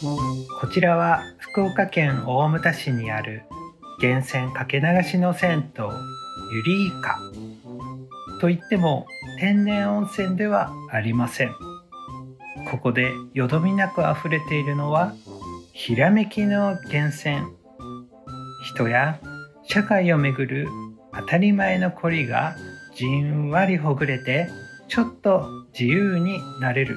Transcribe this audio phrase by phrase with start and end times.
[0.00, 3.42] こちらは福岡県大牟田市にある
[4.00, 5.84] 源泉かけ流しの銭湯
[6.52, 7.18] ユリイカ
[8.40, 9.08] といっても
[9.40, 11.52] 天然温泉ではありません。
[12.70, 15.14] ここでよどみなく溢れているのは
[15.72, 17.38] ひらめきの源泉。
[18.66, 19.18] 人や
[19.64, 20.68] 社会をめぐる
[21.12, 22.54] 当たり前の凝りが
[22.94, 24.48] じんわりほぐれて
[24.86, 26.96] ちょっと自由になれる。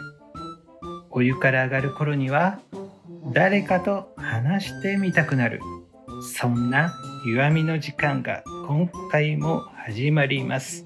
[1.09, 2.59] お湯から上がる頃には
[3.25, 5.59] 誰かと話してみたくなる。
[6.37, 6.91] そんな
[7.25, 10.85] 弱みの時間が今回も始まります。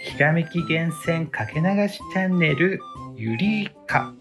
[0.00, 2.80] ひらめき源泉かけ流しチャンネル
[3.14, 4.14] ゆりか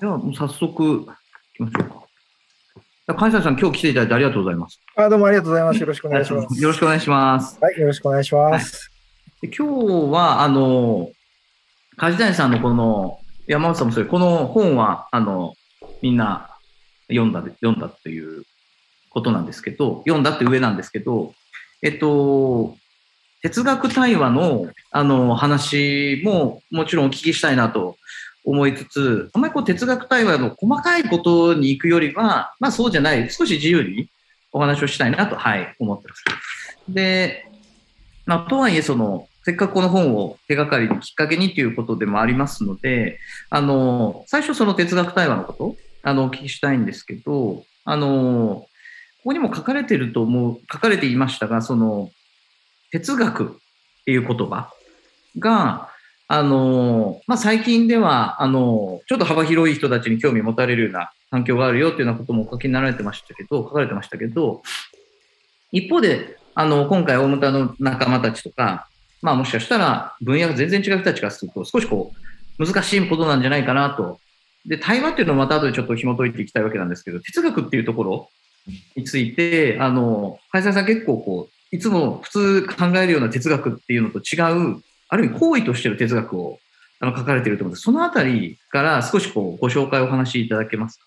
[0.00, 1.06] ではもう早速行
[1.54, 3.14] きましょうか。
[3.14, 4.80] 関西さん今日来ていただいてありがとうございます。
[4.96, 5.80] あどうもありがとうございます。
[5.80, 6.60] よろしくお願いします。
[6.60, 7.58] よろしくお願いします。
[7.60, 8.90] はいよろしくお願いします、
[9.40, 11.08] で今日はあの
[11.96, 15.54] 梶谷さんのこの山本さんもそうこの本はあの
[16.02, 16.50] みんな
[17.08, 18.44] 読んだ読んだという
[19.10, 21.32] ことなんですけど読んだって上なんですけど
[21.82, 22.76] えっと
[23.42, 27.96] 哲学対話のあの話ももちろんお聞きしたいなと
[28.44, 34.10] 思いつつあんまりこう哲学対話の細かいことに行くよりはまあそうじゃない少し自由に
[34.52, 36.24] お話をしたいなと、はい、思ってます。
[36.88, 37.48] で、
[38.24, 48.66] まあ、とはいえそのせっかくこの本を手がかりにきっかけにということでもありますので、あの、最初その哲学対話のこと、あの、お聞きしたいんですけど、あの、
[49.18, 52.10] ここにも書かれてると思う、書かれていましたが、その、
[52.90, 54.72] 哲学っていう言葉
[55.38, 55.90] が、
[56.26, 64.64] あの、まあ、最近では、あの、ちょっと幅広い人たちに興味持たれるような環境があるよっていうようなこともお書きになられてましたけど、書かれてましたけど、
[65.70, 68.88] 一方で、あの、今回大牟田の仲間たちとか、
[69.22, 72.12] まあもしかしたら分野が全然違う人たちからすると少しこ
[72.58, 74.20] う難しいことなんじゃないかなと。
[74.64, 78.28] で、対話っていうのをまた後でちょっと紐解いていきたいわけなんですけど、哲学っていうところ
[78.96, 86.58] について、あの、開催さん結構こう、いつも普通考えるような哲学っていうのと違う、ある意味行為としての哲学を
[86.98, 87.82] あの書かれていると思うんです。
[87.82, 91.04] そのあたりから少しこうご紹介お話しいただけますか？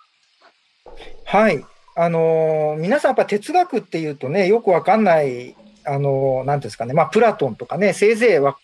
[1.25, 1.65] はい。
[1.97, 5.55] あの皆さんやっぱ哲学っていうとね、よくわかんない、
[5.85, 8.57] あのーなんていうんですかね、まあ、プラトンとかね、せいぜいは、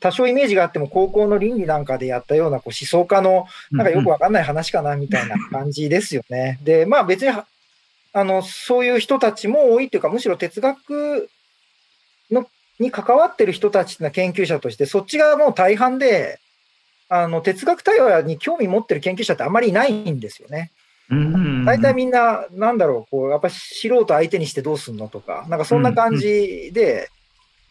[0.00, 6.58] 多少イメージがあっても、高校の倫理なんかでやったようなこう思想家の、なんかよくわかんない話かな、みたいな感じですよね。
[6.62, 7.46] で、まあ別には、
[8.12, 11.28] あの、そういう人たちも多いっていうか、むしろ哲学
[12.30, 12.46] の
[12.78, 16.40] に関わってる人たちのは研究者として、そっちがもう大半で、
[17.08, 20.72] あの、哲学対話に興味持ってる研究者ってあんまりいないんですよね。
[21.10, 27.10] うん大体みんな、なんだろう、こう、やっぱ素人相手にしてどうすんのとか、なんかそんな感じで、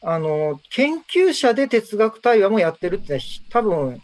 [0.04, 4.02] あの、研究者で哲学対話もやってるってのは、多分、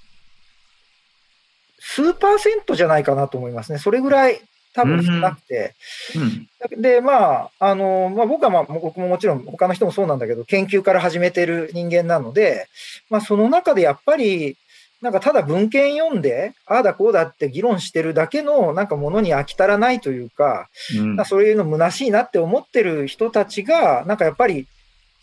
[1.80, 3.80] 数パーセントじゃないかなと思いますね。
[3.80, 4.42] それぐらい
[4.74, 5.76] 多分少なくて。
[6.16, 6.48] うん
[6.78, 12.68] で、まあ、あの、まあ僕はまあ、僕ももちろん他の人もそうなんだけど、研究から始めてる人間なので、
[13.10, 14.58] まあその中でやっぱり、
[15.02, 24.68] なんかただ文献読んで、ああだこうだって議論してるだけのなんかものに飽き足らないというか、うんまあそういうの虚しいなって思ってる人たちが、なんかやっぱり、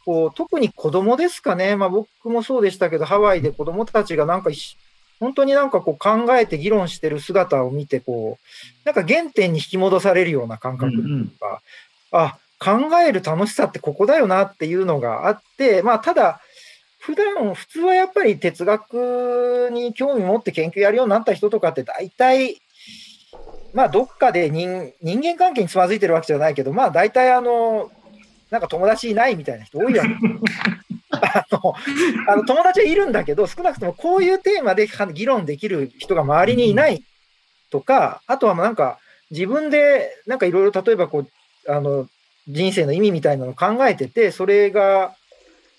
[0.06, 1.76] こう、特に子供ですかね。
[1.76, 4.50] まあ僕もそうでしたけど、ハワイで子供たちがなんか
[5.20, 11.60] 本当になんかこう考えて議論してる姿を見て、こう、なんか原点に引き戻されるような感覚っていうか、
[12.12, 16.40] あ、考える楽しさってここだよなっていうのがあって、まあただ、
[17.06, 22.60] 普段、普通はやっぱり哲学に興味持って研究やるようになった人とかって大体、
[23.72, 27.92] まあどっかで人人間関係につまずいてるわけじゃないけど、まあ大体あの、
[28.50, 30.10] なんか友達いないみたいな人多いわけ。
[31.12, 31.74] あの
[32.28, 37.04] あの友達はいるんだけど、少なくともこういうテーマで議論できる人が周りにいない
[37.70, 38.98] とか、あとはなんか
[39.30, 42.08] 自分でなんかいろいろ例えばこう、あの、
[42.48, 45.14] 人生の意味みたいなのを考えてて、それが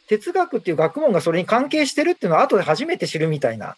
[0.08, 3.76] 哲学っていう学問がそれに関係してるっていうのは後で初めて知るみたいな、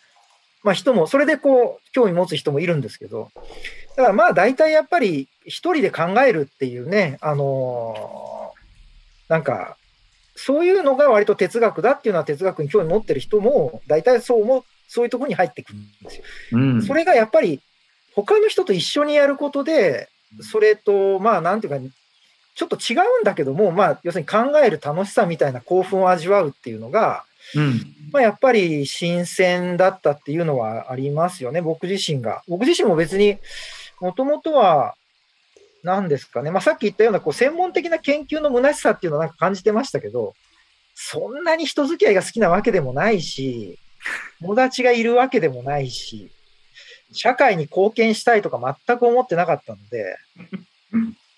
[0.63, 3.31] まあ人も、それでこう、興味持つ人もいるんですけど、
[3.95, 8.19] だからまあ大体やっぱり一人で考えるっていうね、あのー
[9.29, 9.77] なんか、
[10.35, 16.23] そういうのが割と哲学だっていうのは哲学に興味持ってる人も、大体そう思う、そういうところに入ってくるんですよ。
[16.53, 17.61] うんそれがやっぱり
[18.15, 20.09] 他の人と一緒にやることで、
[20.41, 21.93] それと、まあなんていうか、
[22.59, 27.23] ちょっと違うんだけども、まあ要するに考える楽しさみたいな興奮を味わうっていうのが、
[27.56, 32.44] うんまあやっぱり新鮮だったっていうのはありますよね、僕自身が。
[32.50, 33.38] 僕自身も別に、
[34.01, 34.95] もともとは、
[35.83, 40.33] 何ですかね、まあさっき言ったようなこう専門的な研究の虚しさっていうのはなんか感じてましたけど、
[40.95, 43.79] そんなに人付き合いが好きなわけでもないし、
[44.41, 46.29] 友達がいるわけでもないし、
[47.13, 50.17] 社会に貢献したいとか全く思ってなかったので、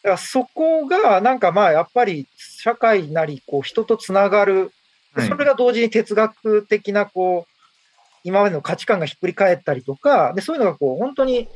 [0.04, 4.72] だからそこがなんかまあやっぱり社会なりこう人とつながる、
[5.16, 7.52] でそれが同時に哲学的なこう、
[8.24, 11.48] 今までの価値観がひっくり返ったりとか、でそういうのがこう本当に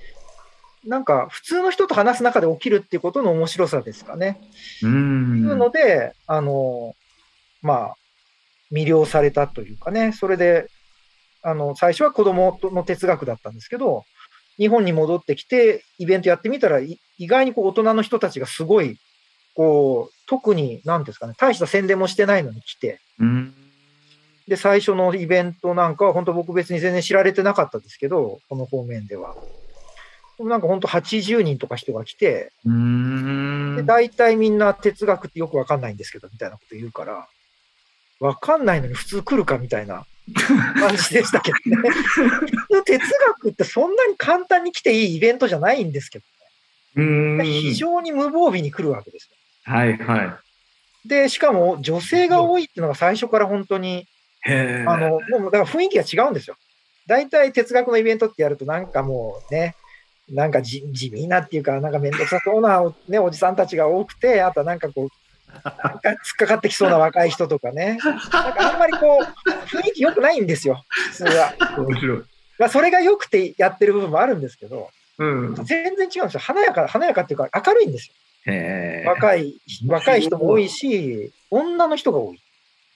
[0.86, 4.40] なんか普通の人と話す中で起きるっていうことの面白さですかね。
[4.84, 6.96] ういうんので、あの、
[7.62, 7.96] まあ、
[8.72, 10.70] 魅了されたというかね、それで、
[11.42, 14.06] あの、最初は子供の哲学だったんですけど、
[14.58, 18.98] 日本に戻ってきて、イベントやってみたら、い意外にこう大人の人たちがすごい、
[19.56, 23.54] こう、特に、なんですかね、大した宣伝もしてないのに来て、うん
[24.48, 29.36] で、最初のイベントなんかは、本当僕別に全然知られてなかったですけど、この方面では。
[30.38, 37.28] でもなんか本当80人とか人が来て、うーんで、大体みんな哲学ってよくわかんないんですけど、みたいなこと言うから、
[38.20, 40.06] わかんないのに普通来るかみたいな
[40.80, 41.90] 感じでしたけどね。
[42.86, 46.26] 哲学ってそんなに簡単に来ていいイベントじゃないんですけど、
[46.96, 49.36] 非常に無防備に来るわけですよ。
[49.64, 50.40] はいは
[51.06, 54.08] で、しかも女性が多いっていうのが最初から本当に。
[54.88, 55.10] あの、
[55.40, 56.56] もうだから雰囲気が違うんですよ。
[57.08, 59.76] 大体哲学のイベントってやるとなんかもうね、
[60.30, 65.10] なんか地地味なっていうか、なんかめんどくさそうな、ね、おじさんたちが多くて、あとはなんかこう、
[65.54, 68.00] なんか突っかかってきそうな若い人とかね。
[68.04, 71.54] なんかあんまりこう、雰囲気良くないんですよ、普通は。
[71.78, 72.24] 面白い。
[72.58, 75.56] まあ、それが良くてやってる部分もあるんですけど、うん。
[75.56, 76.40] 全然違うんですよ。
[76.40, 78.12] 華やか、華やかっていうか明るいんです。
[78.46, 79.10] よ。
[79.10, 82.40] 若い、若い人も多いし、女の人が多い。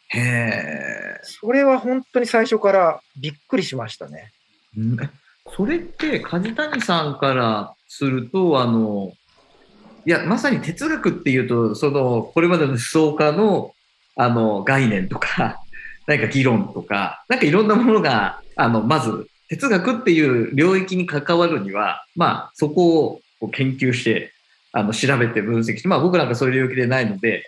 [0.10, 1.19] へえ。
[1.24, 4.31] それは本当に最初からびっくりしましたね。
[4.77, 5.10] うん
[5.56, 9.13] それって梶谷さんからするとあの
[10.06, 13.74] いやまさに哲学っていうとそのこれまでの思想家の
[14.16, 15.57] あの概念とか
[16.06, 24.31] 何か議論とかなんかいろんなものがあのまず哲学っていう領域に関わるにはまあそこを研究して
[24.72, 27.44] あの調べて分析してまあ僕なんかそういう領域でないので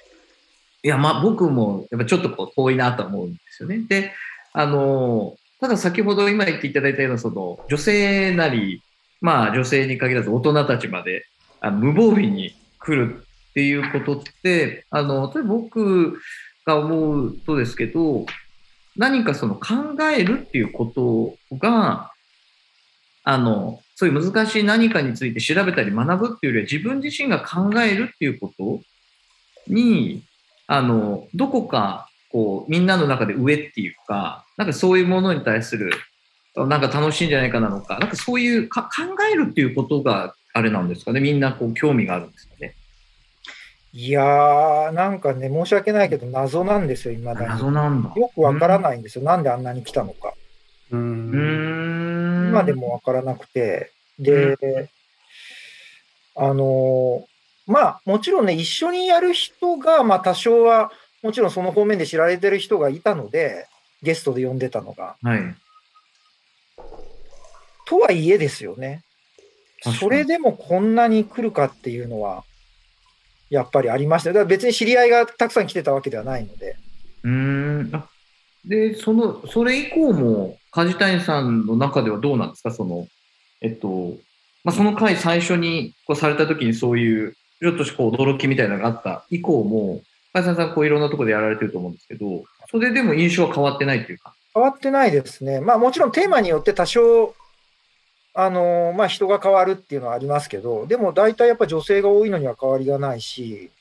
[0.84, 3.84] いやまあ僕もやっぱちょっとこう遠いなと思うんですよね。
[3.88, 4.14] で
[4.54, 8.82] あのただ先ほど今言っていただいたようなその女性なり、
[9.22, 11.26] まあ女性に限らず大人たちまで
[11.60, 16.20] あ無防備に来るっていうことって、あの、例えば僕
[16.66, 18.26] が思うとですけど、
[18.98, 22.12] 何かその考えるっていうことが、
[23.24, 28.82] あの、そういう難しい何かについて調べたり学ぶっていうよりは自分自身が考えるっていうこと
[29.68, 30.24] に、
[30.68, 35.92] あの、どこかこう、みんなの中で上っていうか、なんかそういうものに対する、
[36.56, 38.90] なんか楽しいんじゃないかなのか、なんかそういうか考
[39.32, 41.20] えるっていうことがあれなんですかね。
[41.20, 42.76] みんなこう興味があるんですかね。
[43.94, 47.48] いやー、なんかね、申し訳ないけど、謎なんですよ、未だに。
[47.48, 48.14] 謎なんだ。
[48.16, 50.34] よくわからないんですよ、なんであんなに来たのか。
[50.92, 50.98] う。
[50.98, 52.50] うんーん。
[52.50, 53.92] 今でもわからなくて。
[54.18, 54.58] で、
[56.36, 57.32] あのー
[57.68, 60.92] まあ、もちろんね、一緒にやる人が、まあ、多少は、
[61.22, 63.68] もちろんその方面で知られてる人がいたので、
[64.02, 65.16] ゲストで呼んでたのが。
[65.22, 65.56] はい。
[67.86, 69.04] とはいえですよね。
[70.00, 72.44] それでもこんなに来るかっていうのは、
[73.52, 74.34] やっぱりありましたよ。
[74.34, 76.78] だから別に知り合いがたくさん来てたわけではないので。
[77.24, 77.90] うーん。
[77.94, 78.08] あ
[78.66, 82.72] で、その、それ以降も、梶谷さんの中ではどうなんですか？
[82.72, 83.08] その、
[83.60, 84.14] えっと、
[84.64, 90.02] まあ、その回最初にこうされた時にそういう、ちょっとこう驚きみたいなのがあった以降も、
[90.34, 94.34] 梶谷さんこういろんなところでやられてると思うんですけど、それでも印象は変わってないっていうか。
[94.54, 95.60] 変わってないですね。
[95.60, 97.36] まあもちろんテーマによって多少、
[98.34, 103.72] あのまあ人が変わるっていうのはありますけど、でも大体やっぱ女性が多いのには変わりがないし、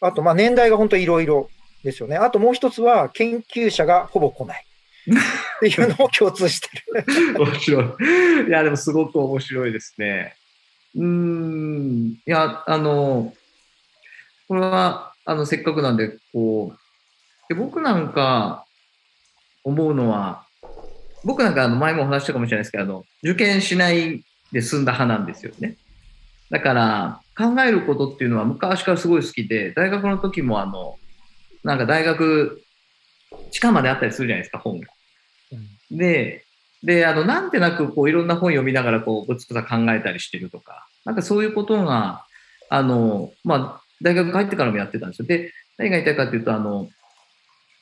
[0.00, 1.50] あとまあ年代が本当いろいろ
[1.84, 2.16] ですよね。
[2.16, 4.66] あともう一つは研究者がほぼ来ない
[5.06, 7.38] っていうのも共通してる。
[7.38, 7.84] 面白い。
[8.48, 10.34] いや、でもすごく面白いですね。
[10.96, 12.08] うん。
[12.26, 13.34] いや、あの、
[14.48, 16.78] これは、あの、せっかくなんで、こう、
[17.48, 18.64] で僕なんか
[19.62, 20.45] 思うのは、
[21.26, 25.76] 僕なんかあの前もお話ししたかもしれないですけど、あの、受験しないで済んだ派なんですよね。
[26.50, 30.94] だから、考えることっていうのは昔からすごい好きで、大学の時もあの、
[31.64, 32.62] なんか大学、
[33.50, 34.86] 地下まであったりするじゃないですか、本が。
[35.90, 36.44] で、
[36.84, 42.24] で、あの、なんてなく、こう、いろんな本読みながら、こう、ぶつくさ考えたりしてるとか、なんかそういうことが、
[42.70, 45.26] あの、まあ、大学帰ってからもやってたんですよ。
[45.26, 46.88] で、何が言いたいかというと、あの、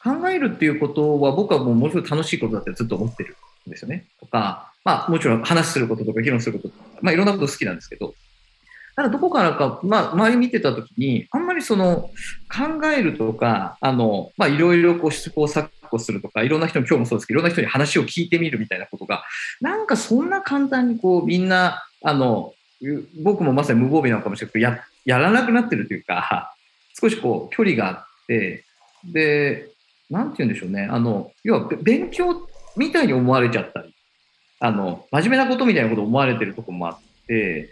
[0.04, 4.06] 考えるっていうことは、僕はもうものすごい楽しいことだってずっと思ってるんですよね。
[4.20, 8.14] とか、まあ、もちろん話することとか議論することとか、まあ、いろんなこと好きなんですけど、
[8.96, 12.10] ただどこからか、まあ、周り見てたときに、あんまりその、
[12.48, 19.24] 考えるとか、あの、まあ、いろいろこう試行錯こするとか、いろんな人に今日もそうですけど、いろんな人に話を聞いてみるみたいなことが、
[19.60, 22.52] なんかそんな簡単にこうみんな、あの、
[23.22, 26.54] 僕もまさに無防備なのかもしれないけど、ややらなくなってるというか、
[27.00, 28.64] 少しこう距離があって、
[29.04, 29.70] で、
[30.10, 32.46] なんて言うんでしょうね、あの、要は勉強
[32.76, 33.94] みたいに思われちゃったり、
[34.60, 37.70] あの、真面目なことみたいなことを思われてるとこもあって、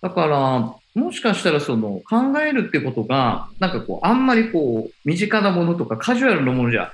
[0.00, 6.92] だから、もしかしたらその考えるってことが、なんかこう、あんまりこう、身近なものとかカジュアルなものじゃ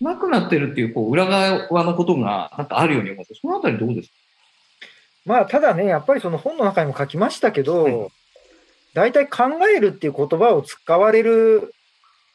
[0.00, 4.14] なくなってるっていう、こう、裏側のことがなんかあるように思って、そのあたりどうですか？
[5.26, 8.10] まあ、ただね、やっぱりその本の中にも書きましたけど、
[8.94, 9.44] 大体考
[9.74, 11.74] えるっていう言葉を使われる、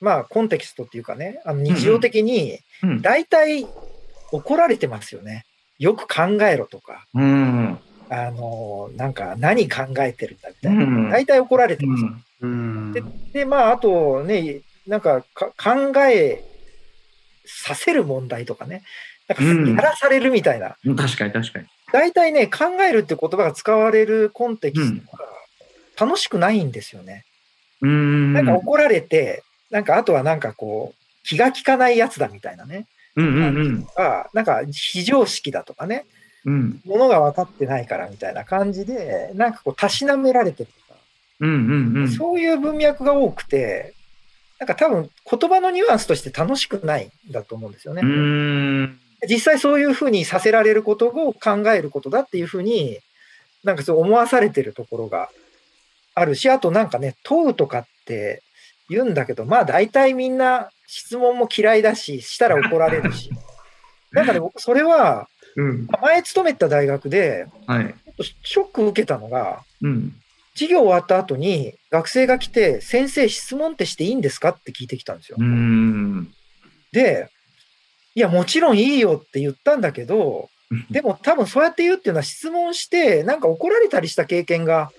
[0.01, 2.59] まあ、コンテキストっていうかね、あの日常的に、
[3.01, 3.65] 大体
[4.31, 5.45] 怒られてますよね。
[5.79, 7.05] よく考えろとか。
[7.13, 11.09] うんあの、なんか何考えてるんだみたいな。
[11.09, 12.03] 大体怒られてます。
[12.41, 16.43] うん、でで、まあ、あとね、なんか考え
[17.45, 18.83] させる問題とかね。
[19.27, 20.75] なんかやらされるみたいな。
[20.85, 21.65] うん、確かに確かに。
[21.91, 25.25] 大体ね、考えるって言葉が使われるコンテキストが
[26.05, 27.25] 楽しくないんですよね。
[27.81, 32.85] うん、なんか怒られて、なんかあとはなんかこう、気が利かないやつだみたいなね。
[33.15, 33.87] うんうんうん、
[34.33, 36.05] なんか非常識だとかね。
[36.45, 40.99] うん、ものが分かってないからみたいな感じで、なんかこう、たしなめられてるとか、
[41.39, 43.95] うんうんうん、そういう文脈が多くて、
[44.59, 48.03] なんか多分言葉のニュアンスとして楽しくないんだと思うんですよね。
[49.27, 52.99] 実際そういうふうにさせられることを考えることだっていうふうに、
[53.63, 55.29] なんかそう思わされてるところが
[56.13, 58.43] あるし、あとなんかね、問うとかって
[58.89, 63.29] 言うんだけど、まあ大体みんな質問も嫌いだし、したら怒られるし。
[64.11, 65.27] なんかね、僕それは、
[65.57, 70.13] うん、前勤めた大学で、はい、ちょっとショック受けたのが、うん、
[70.53, 75.37] 授業終わった後に学生が来て、先生質問ってしていいんですかって聞いてきたんですよ。
[76.91, 77.29] で、
[78.15, 80.49] いや、もちろんいいよって言ったんだけど、
[80.89, 84.91] でも多分そうやって言うっていうのは質問して、なんか怒られたりした経験が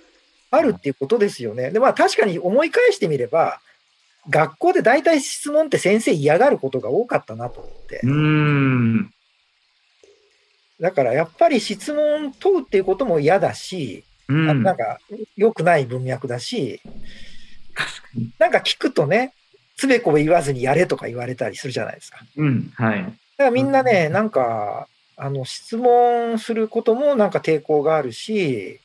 [0.51, 1.71] あるっていうことですよね。
[1.71, 3.61] で、まあ確かに思い返してみれば、
[4.29, 8.01] 学校で大体質問って先生嫌がることが多かったなと思って。
[8.03, 9.11] うん
[10.81, 14.99] だからやっぱり質問問うっていうことも嫌だし、うん、なんか
[15.37, 16.83] 良くない文脈だし、
[18.39, 19.33] なんか聞くとね、
[19.77, 22.19] つべこべ言わずにやれとか言われたりするじゃないですか。
[22.37, 23.03] うん、はい。
[23.05, 23.15] だか
[23.45, 28.81] らみんなね、なんか、あの、質問することもなんか抵抗があるし、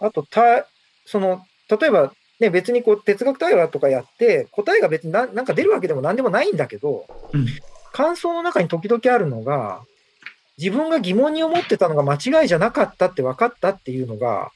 [0.00, 0.66] あと、た、
[1.06, 7.46] その、例えば、ね、別にこう哲学対話とかやって、答えが別になんか出るわけでも何でもないんだけど、うん、
[7.92, 9.82] 感想の中に時々あるのが、
[10.58, 14.50] 自分が疑問に思ってたのが間違いじゃなかったって分かったっていうのが、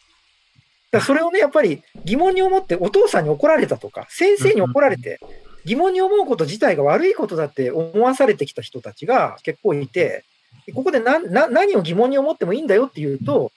[0.90, 5.20] だそれをね、やっぱり疑問に思ってお父さんに怒られたとか、先生に怒られて、
[5.64, 10.24] 疑問に思うこと自体が悪いことだって思わされてきた人たちが結構いて、
[10.74, 13.52] ここで何何を疑問に思ってもいいんだよっていうと、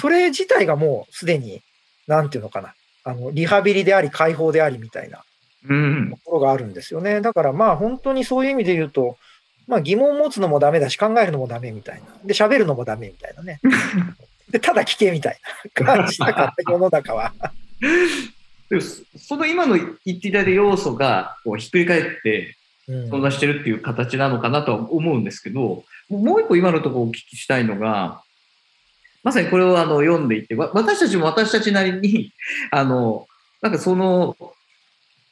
[0.00, 1.62] それ自体がもうすでに、
[2.06, 2.74] なんていうのかな、
[3.06, 7.20] あのリハビリであり、解放でありみたいなところがあるんですよね。
[7.20, 9.16] だからまあ本当にそういう意味で言うと、
[9.68, 12.06] まあ疑問を持つのもダメだし、考えるのもダメみたいな。
[12.24, 13.60] で、喋るのもダメみたいなね。
[14.50, 15.38] で、ただ聞けみたい
[15.76, 17.32] な感じだから、世の中は。
[19.16, 22.56] その今の言っていただいた要素がこうひっくり返って
[22.88, 28.22] 存在してるっていう形なのかなとは思うんですけど、うん、もう一個今のところお聞きしたいのが、
[29.26, 32.32] まさにこれをあの読んでいて、私たちも私たちなりに、
[32.70, 33.26] あの、
[33.60, 34.36] なんかその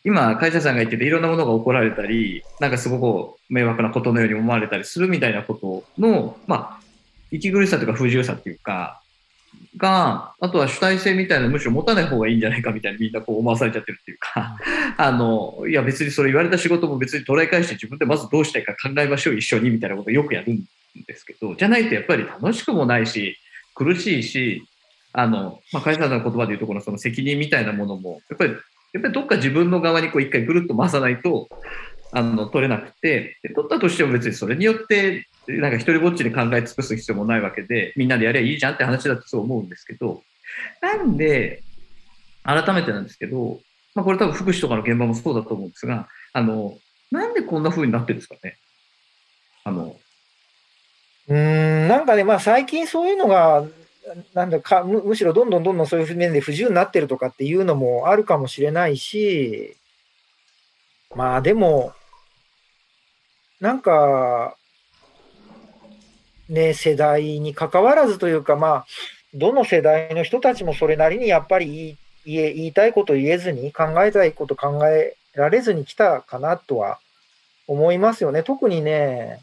[0.04, 6.84] 今、会社さんが言ってていろんなものが起こられたり、なんかすごく迷惑なことのように思われたりするみたいなことの、まあ、
[7.30, 9.00] 息苦しさというか不自由さっていうか、
[9.76, 14.58] が、あとは主体性みたいなむしろ持たない方がいいんじゃないかみたいにみんなこう思わされちゃってるっていうか、
[14.98, 20.64] あの、いや別にそれ言われた仕事も別に捉え返して自分でまずどうしたいか考えましょう一緒にみたいなことをよくやるん
[21.06, 23.38] ですけど、じゃないとやっぱり楽しくもないし、
[23.74, 24.64] 苦しいし、
[25.12, 28.54] あの、まあ、会社の言葉で言うところのその責任みたいなものも、やっぱり
[28.94, 31.48] やっぱりどっか自分の側にこう一回ぐるっと回さないと、
[32.12, 40.22] あの、取れなくて、取ったとしても別にそれによって、なんか一人ぼっちで考え尽くす必要もないわけで、みんなでやればいいじゃんって話だとそう思うんですけど、
[40.80, 41.64] なんで、
[42.44, 43.60] 改めてなんですけど、
[43.96, 46.78] まあこれ多分福祉とかの現場もそうだと思うんですが、あの、
[47.10, 48.58] なんでこんな風になってるんですかね。
[49.64, 49.96] あの、
[51.28, 53.64] うん、なんかね、まあ最近そういうのが
[54.34, 59.76] なんだかむ、むしろどんどんどんどんそういう面で不自由になってるとかっていうのもあるかもしれないし、
[61.14, 61.92] まあでも、
[63.60, 64.56] なんか、
[66.48, 68.86] ね、世代に関わらずというか、まあ、
[69.32, 71.96] どの世代の人たちもそれなりにやっぱり言い
[72.54, 76.98] 言いたいこと言えずに、考えたいこと考えられずに来たかなとは
[77.66, 78.42] 思いますよね。
[78.42, 79.40] 特にね、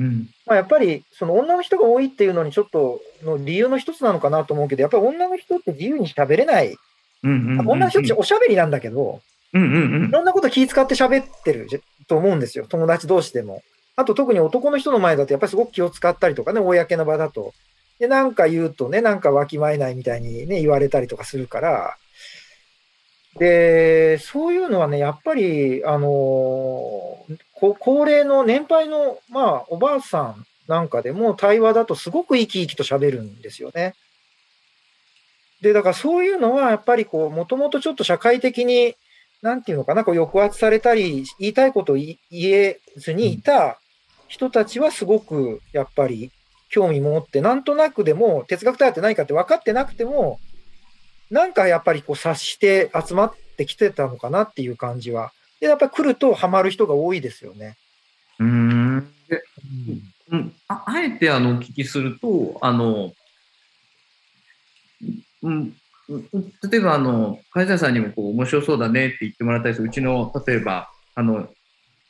[0.00, 0.30] うん。
[0.46, 6.76] まあ、やっぱりその女の人が多いっていうのにちょっとの理由の一つなのかなと思うけど、やっぱり女の人って自由に喋れない。
[7.22, 7.68] うんうんうんうん。
[7.68, 9.20] 女の人っておしゃべりなんだけど、
[9.52, 12.66] うんうんいろんなこと気遣って喋ってるじと思うんですよ。
[12.68, 13.62] 友達同士でも。
[13.96, 17.52] あと特に男の人の前だとやっぱりすごく気を使ったりとかね、公の場だと。
[17.98, 21.96] で、なんか言うとね、なんかわきまえないみたいにね、言われたりとかするから。
[23.38, 27.26] で、そういうのはね、やっぱり、あのこ
[27.60, 33.94] 高齢の年配の、まあ、おばあさんなんかでも対話だとすごく生き生きと喋るんですよね。
[35.60, 38.94] で、だからそういうのはやっぱりこう、もともとちょっと社会的に、
[39.42, 43.78] なんていうのかな、こう抑圧されたり、言いたいことを言えずにいた
[44.28, 46.30] 人たちはすごくやっぱり
[46.70, 50.38] 興味持って、なんとなくでも哲学対話って何かって分かってなくても、
[51.30, 55.32] なんかやっぱりこう察して集まってきてたのかなっていう感じは。
[55.60, 57.76] で、やっぱり来るとハマる人が多いですよね。
[58.38, 59.12] うーん。
[59.28, 59.42] で
[60.32, 63.12] うん、ああえてあのお聞きすると、あの、
[65.42, 65.74] うん、
[66.08, 71.48] うん例えばあの、梶谷さんにもこう面白そうだねって言ってもらったりする、うちの、例えば、あの、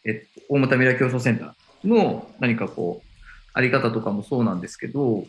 [0.04, 0.14] えっ
[0.49, 3.09] と、大俣未来競争センターの何かこう、
[3.52, 5.25] あり方とかもそうなんですけど、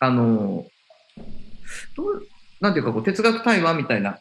[0.00, 0.66] あの、
[1.96, 2.26] どう、
[2.60, 4.18] なんていうかこう、哲学対話みたいな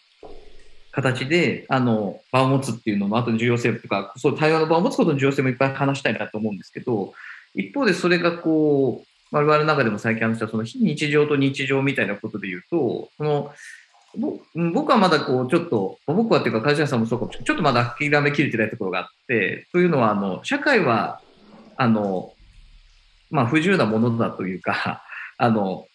[0.97, 7.13] 形で、あの、場を持つっていうのの後の重要性とか、そう、対話の場を持つことの重要性もいっぱい話したいなと思うんですけど、
[7.53, 13.53] 一方でそれがこう、我々の中でも最近話したその非日常と日常みたいなことで言うと、その、
[14.73, 17.45] 僕はまだこう、ちょっと、僕はっていうか、梶谷さんもそうかもしれない。
[17.45, 21.21] ちょっとまだ諦めきれてないところがあって、というのは、あの、社会は、
[21.75, 22.33] あの、
[23.29, 25.03] まあ、不自由なものだというか、
[25.37, 25.85] あの、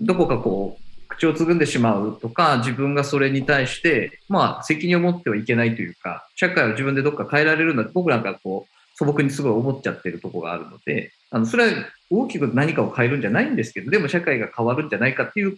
[0.00, 0.83] どこかこう、
[1.16, 11.72] 口をつぐんでしまうとか、自分がそれに対して、まあ、責任を持ってはいけないというか、社会を自分でどっか変えられるんだって、僕なんかこう、素朴にすごい思っちゃってるとこがあるので、あの、それは
[12.10, 15.56] 大きく何かを変えるんじゃないんですけど、でも社会が変わるんじゃないかっていう、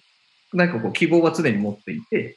[0.55, 2.37] なんかこう、希望は常に持っていて、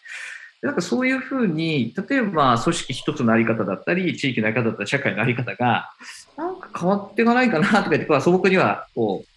[0.62, 5.90] なんかそういうふうに、例えば組織一つのあり方だったり、地域のあり方だったり、社会のあり方が、
[6.38, 9.30] なんか変わっていかないかなとか言って、素朴にはこう、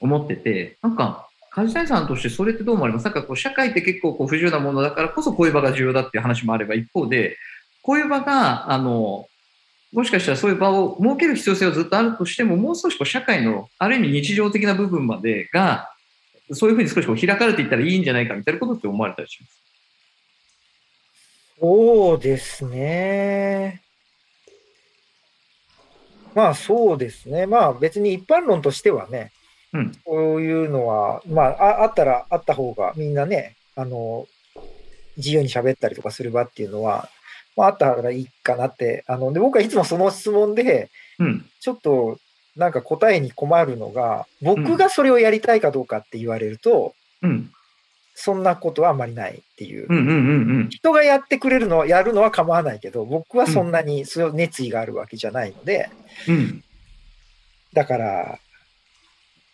[0.00, 3.10] 思ってて、なんか、梶谷さんとしてそれってどう思われます？
[3.10, 7.36] かこう、社会って結構こう不自由なものだからこそこういう場が重要だっていう話もあれば、一方で、
[7.82, 9.26] こういう場が、あの、
[9.92, 15.92] もしかしたらそういう場を設ける必要性はずっとあるとしても、もう少しこう社会のある意味日常的な部分までが、
[16.52, 19.60] そういうふうに少しこう開かれていったらいいんじゃないかみたいなことって思われたりします？
[21.60, 23.82] そうですね。
[26.34, 27.46] まあそうですね。
[27.46, 29.32] まあ別に一般論としてはね、
[29.72, 34.26] うんこういうのは、まあああったらあった方がみんなね、あの、
[35.16, 37.08] 自由に喋ったりとかする場っていうのは、
[37.56, 41.46] まああったらいいかなって、あの、で僕はいつもその質問で、うん。
[41.60, 42.18] ちょっと
[42.56, 47.52] なんか答えに困るのが、僕がそれをやりたいかどうかって言われると、うん。
[48.14, 50.68] そんなことはあんまりないっていう。
[50.68, 54.04] 人がやってくれるのは、やるのは構わないけど、僕はそんなに
[54.34, 55.88] 熱意があるわけじゃないので、
[56.28, 56.64] うん。
[57.72, 58.38] だから、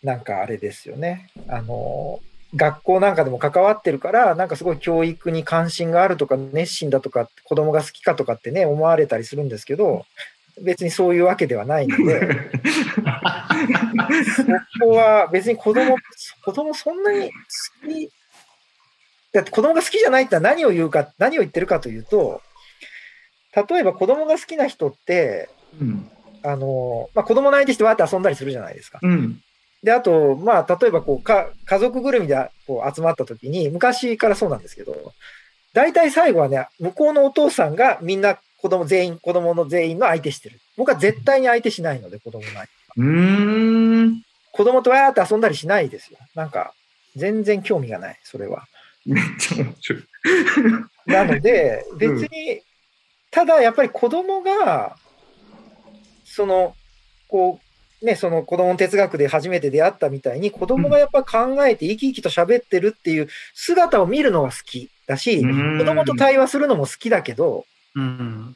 [0.07, 1.29] なんかあれですよね。
[1.49, 2.21] あの、
[2.55, 10.05] 学校なんかでも関わってるから、なんかすごい教育に関心があるとか、熱心だとか、子供が好きかとかってね、思われたりするんですけど、
[10.61, 12.25] 別にそういうわけではないので、
[14.79, 15.97] ここは別に子供、
[16.45, 17.31] 子供そんなに好
[17.89, 18.09] き、
[19.33, 22.41] だって子供が好きじゃないって何を言うか、何を言ってるかというと、
[23.69, 25.49] 例えば子供が好きな人って、
[25.81, 26.09] うん。
[26.43, 28.99] あの、まあ、子供の相手してわーって遊んだりするじゃないですか。
[29.01, 29.41] うん。
[29.83, 35.13] で、あと、まあ、例えばこうか、家族ぐるみでこう集まった時に、昔からそうなんですけど、
[35.73, 40.59] 大体最後はね、向こうのお父さんがみんな子供全員、子供の全員の相手してる。
[40.75, 42.71] 僕は絶対に相手しないので、子供の相手。
[42.97, 44.21] うーん。
[44.51, 46.17] 子供とわーって遊んだりしないですよ。
[46.33, 46.73] なんか、
[47.15, 48.65] 全然興味がない、それは。
[49.05, 50.03] めっちゃ面白い。
[51.05, 52.61] なので、別に、
[53.29, 54.95] ただやっぱり子供が、
[56.25, 56.75] その、
[57.27, 57.66] こう、
[58.01, 68.55] ね、その子供の哲学で初めて出会ったみたいに、子供がやっぱ考えて生き生きと喋ってるっていう姿を見るのが好きだし、子供と対話するのも好きだけど、うん。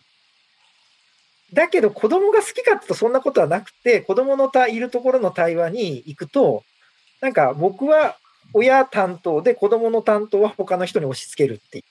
[1.53, 6.63] だけど子供が好きかってとそんなことはなくて、子供のたいるところの対話に行くと、
[7.19, 8.15] なんか僕は
[8.53, 11.85] 親担当で子供の担当は他の人に押し付けるっていう。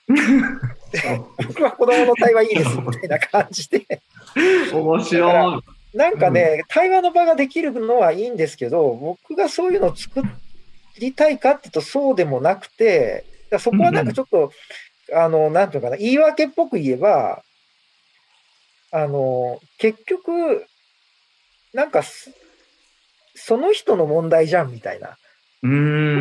[1.47, 3.85] 僕は子供の対話いいですみたいな感じで。
[4.73, 5.80] 面白い。
[5.93, 10.21] なんかね、対話の場ができるのはいいんですけど、僕がそういうのを作
[10.99, 13.25] りたいかっていうとそうでもなくて、
[13.59, 14.51] そこはなんかちょっと、
[15.13, 17.43] あの、なんていうのかな、言い訳っぽく言えば、
[18.91, 20.65] あの、結局、
[21.73, 22.31] なんかす、
[23.35, 25.17] その人の問題じゃんみたいな。
[25.61, 25.67] と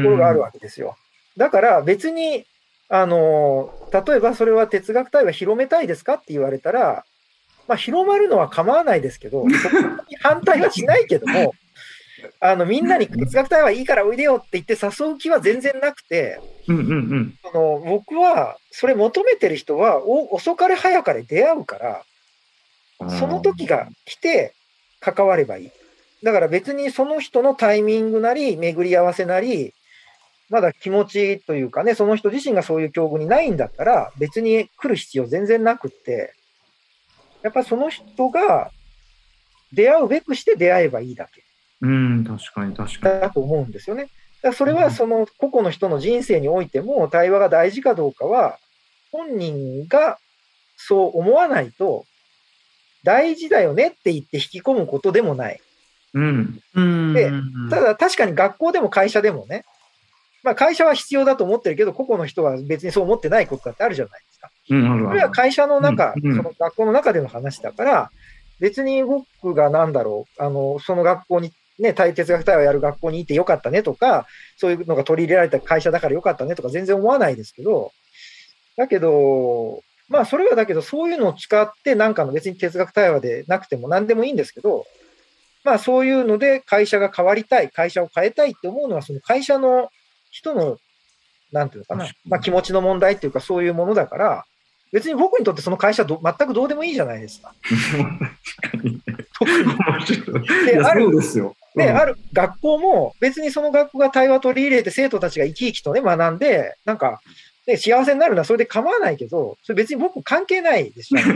[0.05, 0.97] ころがあるわけですよ。
[1.37, 2.45] だから別に、
[2.89, 7.05] あの、例えばそれは哲学対話広めたいですかって言われたら、
[7.71, 9.79] まあ広まるのは構わないですけど、 そこ
[10.09, 11.55] に反対はしないけども、
[12.41, 17.39] あの、みんなに哲学対話いいからおいでよって言って誘う気は全然なくて、うんうんうん。
[17.45, 22.03] あの僕はそれ求めてる人はお遅かれ早かれ出会うから、
[23.09, 24.53] その時が来て
[24.99, 25.71] 関わればいい。
[26.25, 29.75] だから別にその人のタイミングなり、巡り合わせなり、
[30.49, 36.35] まだ気持ちというかね、その人自身がそういう境遇にないんだったら、別に来る必要全然なくって、
[37.43, 38.71] やっぱその人が
[39.73, 41.43] 出会うべくして出会えばいいだけ
[41.83, 43.21] うん、確かに確かに。
[43.21, 44.09] だと思うんですよね。
[44.43, 48.59] だそれはその個々の人の人生においても対話が大事かどうかは、
[49.13, 50.19] 本人が
[50.77, 52.05] そう思わないと、
[53.03, 55.61] 大事だよねって言って引き込むことでもない。
[56.15, 56.61] うん。
[56.75, 57.31] うんで
[57.71, 59.65] ただ確かに学校でも会社でもね、
[60.43, 64.51] まあ会社は必要だと思ってるけど、個々の人は別にそう思ってないことだってあるじゃないか。
[64.71, 65.31] うん、あるそれは。
[65.31, 68.11] 会社の中、うんうんその学校の中での話だから、
[68.61, 74.27] 別に僕がなんだろう、あの、その学校に、ね、対哲学対話やる学校にいてよかったねとか、
[74.57, 77.93] そういうのが取り入れられた会社だからよかったねとか全然思わないですけど、
[78.77, 84.85] だけど、まあそれはだけどそういうのを使ってなんかの別に哲学対話でなくても何でもいいんですけど、
[85.65, 89.91] まあそういうので会社が変わりたい、会社を変えたいって思うのはその会社の
[90.31, 90.79] 人の、
[91.53, 94.45] なんていうのかなまあ気持ちの問題っていうかそういうものだから、
[94.93, 97.55] 別に僕にとってその会社ど全くどうでもいいじゃないですか。
[97.63, 99.01] 確かに。
[100.85, 101.55] あるですよ。
[101.77, 107.21] で、うんある学校も別にその学校が対話取り入れて生徒たちが生き生きとね学んで、なんか、
[107.67, 111.21] ね、幸せになるのはそれで構わないけど、それ別に僕関係ないですよ。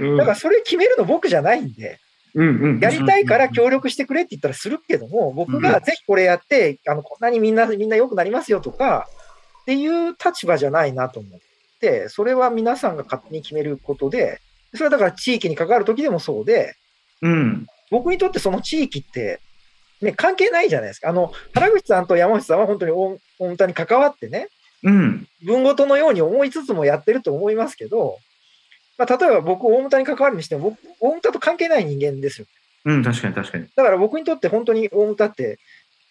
[0.00, 1.98] うんだからそれ決めるの僕じゃないんで、
[2.36, 9.08] うんうんやりたいから協力してくれって言ったらするけども、僕がぜひこれやって、あの、こんなにみんな、みんな良くなりますよとか、
[9.62, 11.40] っていう立場じゃないなと思っ
[11.80, 14.40] て、それは皆さんが勝手に決めることで、
[14.74, 16.76] それはだから地域に関わる時でもそうで、
[17.22, 17.66] うん。
[17.90, 19.40] 僕にとってその地域って、
[20.02, 21.08] ね、関係ないじゃないですか。
[21.08, 24.48] あの、原口さんと山内さんは本当に大大牟田に関わってね、
[24.82, 25.26] うん。
[25.42, 28.18] 文ごとのように思いつつもやってると思いますけど、
[28.98, 32.46] まあ、例えば僕、大牟田に関わるにしても、僕、大牟田と関係ない人間ですよ。
[32.84, 33.66] うん、確かに確かに。
[33.74, 35.58] だから僕にとって本当に大牟田って、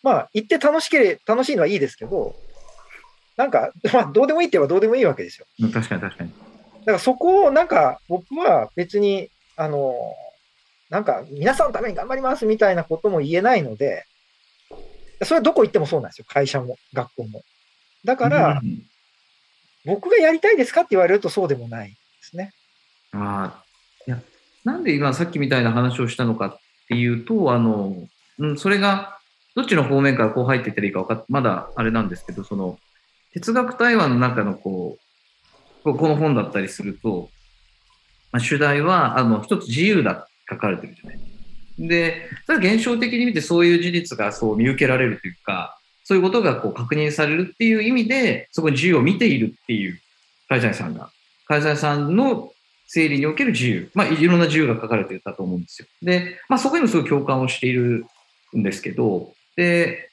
[0.04, 2.36] まあ、行って楽しけれ楽しいのはいいですけど、
[3.38, 5.46] なんか、まあ、どうでもいいって言えばどうでもいいわけですよ。
[5.60, 6.32] うん確かに確かに。
[6.80, 9.96] だからそこをなんか僕は別に、あの、
[10.90, 14.06] なんか皆さんのために頑張りますみたいなことも言えないので、
[15.24, 16.26] それはどこ行ってもそうなんですよ。
[16.28, 17.44] 会社も学校も。
[18.04, 18.86] だから、うん
[19.86, 22.52] 僕がやりたいですかって言われるとそうでもないですね。
[23.18, 23.64] あ、
[24.08, 24.22] いや、
[24.64, 28.08] なんで今さっきみたいな話をしたのかっていうと、あの、
[28.40, 29.18] うん、それが、
[29.56, 32.78] どっちの方面からこう入っていったらいいかかまだあれなんですけど、その、
[33.34, 37.30] 哲学対話の中のこう、ここの本だったりすると、
[38.32, 41.20] まあ、主題は、あの、一つ自由だって書かれてるじゃない。
[41.78, 50.00] で、それは現象的に見てそういう事実がそう見受けられるというか、そういうことがこう確認されるっていう意味で、そこに自由を見ているっていう、
[50.48, 51.10] 会社さんが。
[51.48, 52.52] 会社さんの
[52.88, 53.90] 整理における自由。
[53.94, 55.88] まあ、いろんな自由が書かれてたと思うんですよ。
[56.02, 58.06] で、まあ、そこにもすごい共感をしている
[58.56, 60.10] んですけど、で、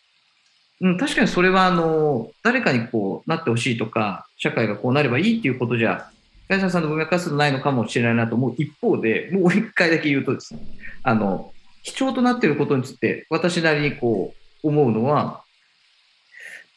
[0.80, 6.10] うん、確かにそれは、あの、誰かにこうなってほしいとか、社会がこうなればいいっていうことじゃ、
[6.48, 10.60] 会社さんの文脈化するとないのかもしれないなと思う一方で、もう一回だけ言うとですね、
[11.02, 11.52] あの、
[11.84, 15.42] 貴重となっていることについて、私なりにこう、思うのは、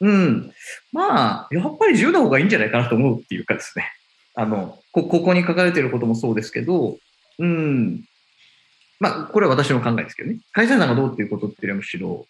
[0.01, 0.51] うん、
[0.91, 3.91] まあ、やっぱり自由な方がいいんじゃないかなと思うっていうかですね。
[4.36, 6.98] あの、こここに書かれていることもそうですけど、
[7.39, 8.04] うん、
[9.00, 10.39] まあ、これは私の考えですけどね。
[10.52, 12.28] 会社さんがどうっていうことっていうよりはむしろ、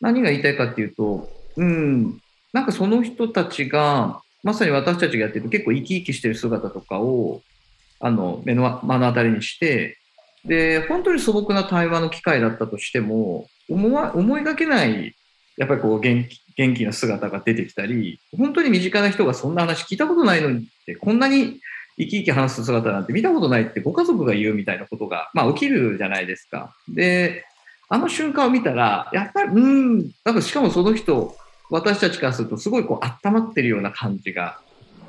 [0.00, 2.18] 何が言いたいかっていうと、うん、
[2.52, 7.42] なんかその人たちが、まさに私たちがやってると結構生き生きしてる姿とかを、
[8.00, 9.98] あの、目の、目の当たりにして、
[10.44, 15.16] で、本当に素朴な対話の機会だったとしても、思わ、思いがけない、
[15.56, 21.60] やっぱりこう元気、元気な姿が出てきたり、本当に身近な人がそんな話聞いたことないのにって、こんなに
[21.98, 26.74] 生き生き話す姿なんて見たことないってご家族が言うみたいなことが、まあ起きるじゃないですか。
[26.88, 27.44] で、
[27.88, 31.36] あの瞬間を見たら、やっぱり、うん、なんかしかもその人、
[31.70, 34.58] 私たちからするとすごいこう温まってるような感じが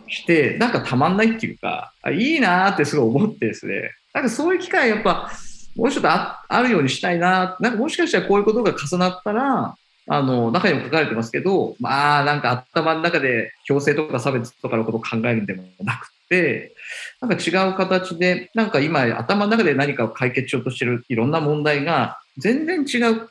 [0.07, 5.31] して、なんかたまんないっていうか、あいいなーってすごい思ってですね、なんかそういう機会やっぱ、
[5.75, 9.75] もうちょっとああるようにしたいな、なんかもしかしたらこういうことが重なったら、
[10.09, 16.73] あの、中にも書かれてますけど、まあ、なんか頭の中で強制とか差別とかのことを考えるんでもなくて、
[17.21, 23.29] なんか違う形で、なんか今頭の中で何かを解決しようとしてるいろんな問題が全然違う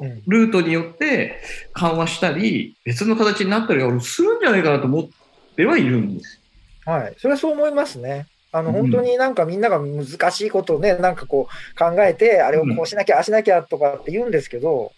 [0.00, 1.40] うんルートによって
[1.74, 5.08] 緩和したり、別の形になったり俺するんじゃないかなと思っ
[5.56, 6.40] てはいるんです。
[6.86, 7.14] はい。
[7.18, 8.26] それはそう思いますね。
[8.52, 14.92] あの、うん本当になんかみんなが難しいことをね、なんかこう考えて、あれをこうしなきゃ、ああしなきゃとかって言うんですけど、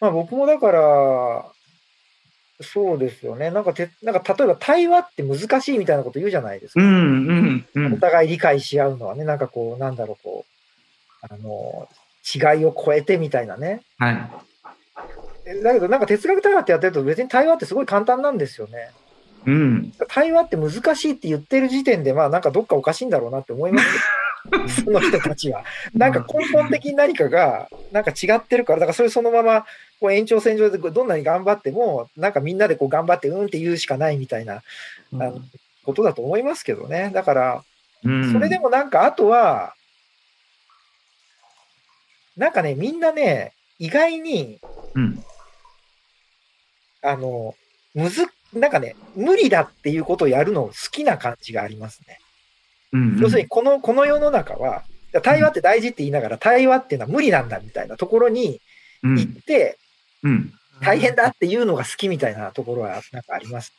[0.00, 1.46] まあ僕もだから、
[2.60, 3.50] そうですよね。
[3.50, 6.80] なんかて、なんか例えば対話って難しいみたいなこと言うじゃないですか。
[6.80, 8.00] うん、うん、うおん。
[8.00, 11.88] 互い理解し合うのはね、なんかこう、なんだろう、こう、あの、
[12.56, 13.82] 違いを超えてみたいなね。
[13.98, 14.30] はい。
[15.46, 18.90] えだけどなんか哲学対話ってやってると別に対話ってすごい簡単なんですよね。
[19.46, 19.92] うん。
[20.08, 23.80] 対話って難しいって言ってる時点で、まあなんかどっかおかしいんだろうなって思いま
[24.68, 25.64] す その人たちは。
[25.94, 29.66] なんか根本的に何かが、なんか違ってるから、だからそれそのまま
[30.00, 35.40] こう延長線上でどんなに頑張っても、なんかみんなでこう頑張ってうんって言うしかないみたいなあの
[35.84, 37.10] ことだと思いますけどね。
[37.14, 37.64] だから、
[38.04, 39.74] うんそれでもなんかあとは、
[42.36, 44.60] なんかね、みんなね、意外に、
[44.94, 45.24] うん。
[47.02, 47.54] あの、
[47.94, 52.18] むず、なんかね、無理だっていうことをやるの好きな感じがありますね。
[52.92, 53.18] うん。
[53.18, 54.84] 要するに、この、この世の中は、
[55.22, 58.60] 対話って大事って言いながら、対話っていうのは無理なんだみたいなところに
[59.02, 59.78] うん、行って、
[60.22, 60.52] うん。
[60.80, 63.72] 大変だっていうのが好きみたいなところはなんかあります。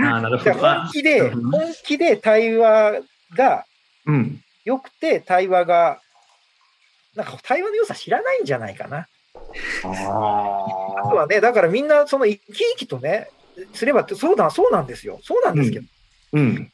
[0.00, 0.58] ああ、なるほでど。
[0.58, 1.52] 本気で、本
[1.84, 3.00] 気で対話
[3.36, 3.64] が
[4.06, 4.40] うん。
[4.64, 6.00] 良くて、対話が、
[7.14, 9.06] なんか対話の良さ知らないんじゃないかな。
[9.84, 13.30] あとはね、だからみんなその生き生きとね、
[13.72, 15.20] すればって、そうだ、そうなんですよ。
[15.22, 15.86] そうなんですけど、
[16.34, 16.72] うん。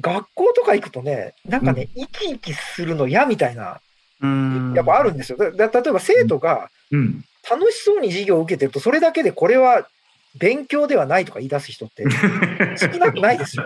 [0.00, 3.80] 学校とか行くとね、なんかね、生き生きするの嫌みたいな、
[4.20, 5.38] うんやっぱあるんですよ。
[5.38, 7.24] だだ例えば生徒がうん。
[7.48, 9.86] 楽しそうに授業を受けてると、それだけでこれは
[10.38, 12.04] 勉強ではないとか言い出す人って
[12.78, 13.64] 少なくないですよ。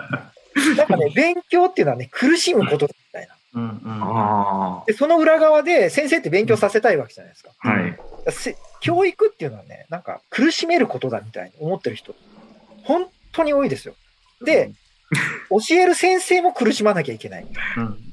[0.77, 3.35] なんかね、 勉強っていうのはね、苦しむことだみたいな。
[3.53, 7.51] うんうんあで、その裏側で先生って勉強させたいわけじゃないですか。
[7.59, 7.69] あ。
[7.69, 7.99] はい。
[8.29, 12.15] せ教育っていうのはね、なんか苦しめることだみたいに思ってる人、
[12.83, 13.95] 本当に多いですよ。
[14.41, 14.71] で、
[15.49, 17.47] 教える先生も苦しまなきゃいけない。
[17.77, 18.11] うん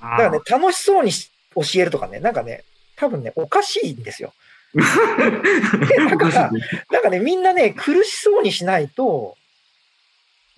[0.00, 2.64] だからね、楽しそうにし教えるとかね、なんかね、
[2.96, 4.32] 多分ね、おかしいんですよ。
[4.74, 6.50] でだから、
[6.90, 9.36] なんかね、みんなね、苦しそうにしないと、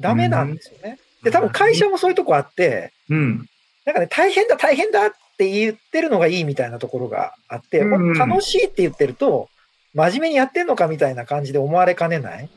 [0.00, 0.98] ダメなんですよね。
[1.22, 3.48] で、多分会社もそういうとこあって、うん。
[3.84, 9.48] なんかね、大変だ、大変だって言ってるのがいいみたいなところがあって、うん楽しいって言ってると、
[9.94, 12.48] 真面目にやってんのかみたいな感じで思われかねない。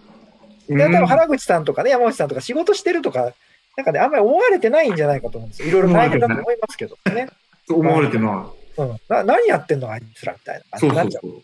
[0.70, 3.34] で、多分原口さんとかね、山口さんとか仕事してるとか、
[3.76, 5.68] なんかね、あんまり思われてないんじゃないかと思うんですよ。
[5.68, 7.28] いろいろ大変だと思いますけどね。
[7.70, 9.90] 思われてなうん、な何やってんの？
[9.92, 10.80] あいつらみたいない。
[10.80, 11.22] そう感じになっちゃう。
[11.22, 11.42] そうそう。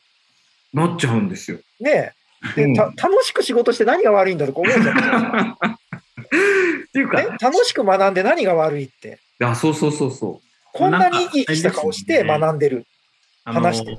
[0.78, 1.58] なっちゃうんですよ。
[1.80, 2.14] ねえ
[2.62, 5.58] うんでた楽しく仕事して何が悪いんだとか思うじゃないですか。
[6.90, 9.20] っていうか、ね、楽しく学んで何が悪いって。
[9.44, 10.42] あ、そうそうそうそ
[10.74, 12.86] こんなに生き生きした顔して学んでる。
[13.44, 13.98] あの話して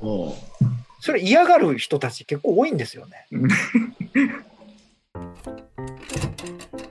[1.01, 3.27] それ嫌がる人たち結構多いんですよね。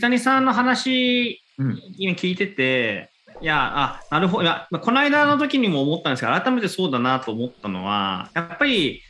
[0.00, 4.42] 谷さんの話、うん今聞いてて、いや、あ、なるほど。
[4.44, 9.02] いや、まあこの間の時にも思ったんですが、改めてそうだなと思ったのは、やっぱり、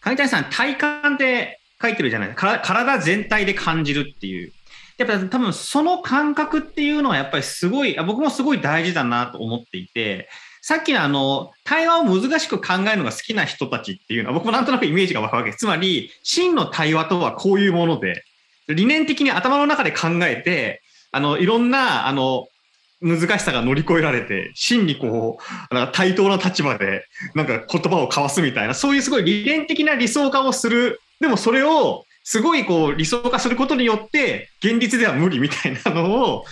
[0.00, 2.58] 梶谷さん、体感で書いてるじゃないですか。
[2.60, 4.52] 体全体で感じるっていう。
[4.98, 10.28] やっぱ多分その感覚っていうのはやっぱりすごい、あ僕もすごい大事だなと思っていて、
[10.62, 15.60] さっきのあの、対話を難しく考えるのが好きな人たちっていうのは僕もなんとなくイメージが湧くわけです。
[15.60, 18.24] つまり、真の対話とはこういうもので、
[18.74, 22.46] 理念的に頭の中で考えて、あの、いろんな、あの、
[23.00, 25.38] 難しさが乗り越えられて、真にこ
[25.70, 27.04] う、なんか対等な立場で、
[27.34, 31.00] なんか言葉を交わすみたいな、そういうすごい理念的な理想化をする。
[31.20, 36.44] でもそれを、すごいこう理想化することによって、現実では無理みたいなのを、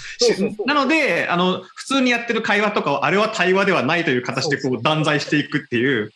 [0.66, 6.11] なので、あの、普通にやってる会話とかを、あれは対話ではないという形でこう断罪していくっていう、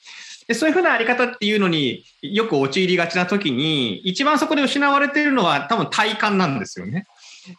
[0.48, 7.06] でそういうふうなあり方っていうのによく陥りがちな時に、一番そこで失われているのは多分体感なんですよね。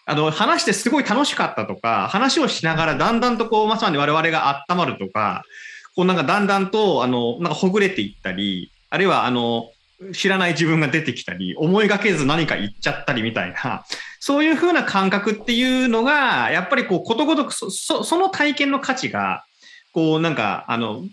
[0.05, 5.43] あの、話してすごい楽しかったとか、話をしながらだんだんとこう、まさに我々が温まるとか、
[5.95, 9.69] こうなんかだんだんと、あの、なんかほぐれていったり、あるいはあの、
[10.13, 13.85] 知らない自分が出てきたり、思いがけず何か言っちゃったりみたいな、
[14.19, 19.43] そういうふうな感覚っていうのが、やっぱりこう、ことごとくそ、そその体験の価値が、
[19.91, 21.03] こうなんか、あの、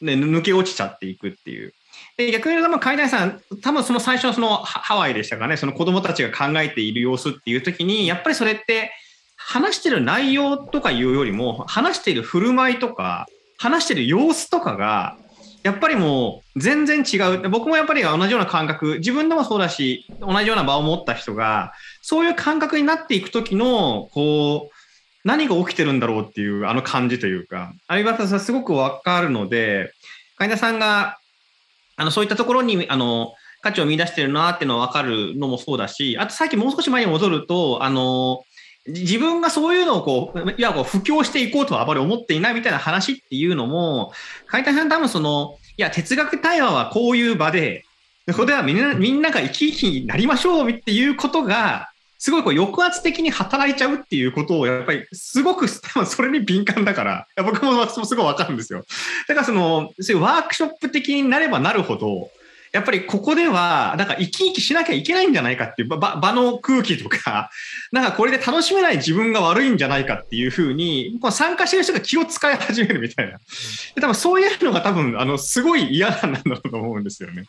[0.00, 1.72] ね、抜け落ちちゃっていくっていう。
[2.16, 8.92] で逆に言うと、海外さん、多分その最初のそのハワイでしたかね、その子供たちが考えている様子っていう時に、やっぱりそれって、
[9.36, 13.26] 話してる内容とかいうよりも、話している振る舞いとか、
[13.58, 15.16] 話してる様子とかが、
[15.62, 17.48] やっぱりもう全然違う。
[17.50, 24.79] 僕もやっぱり同じような感覚、自分でもそうだし、同じような場を持った人が、そういう感覚になっていくときの、こう、
[25.24, 29.92] 何が起きてるんだろうっていうあの感じというか、あれはすごくわかるので、
[30.38, 31.18] 海田さんが、
[31.96, 38.42] あの、そういったところに、あの、価値を見出してるなっていうのはわかるのもそうだし、あとさっきもう少し前に戻ると、あの、
[38.86, 44.12] 自分がそういうのをこう、いや、こう、布教していこうとはあまり思っていないみたいな話っていうのも、
[44.46, 47.84] 海田さん多分その、いや、哲学対話はこういう場で、
[48.28, 58.84] そこではみんな、みんなが生き生きになりましょうっていうことが、すごいこう抑圧的に働いちゃうっていうことを、やっぱりすごく、 多分それに敏感だから、僕もすごいわかるんですよ。
[59.26, 62.30] だからその、そういうワークショップ的になればなるほど、
[62.72, 67.50] やっぱりここでは、なんか生き生きしなきゃいけないんじゃないかっていう場場の空気とか、
[67.90, 73.38] なんかこれで楽しめない自分が悪いんじゃないかっていうふうに、参加してる人が気を使い始めるみたいな。
[73.94, 77.44] で多分そういうのが多分、あの、すごい嫌なんだろうと思うんですよね。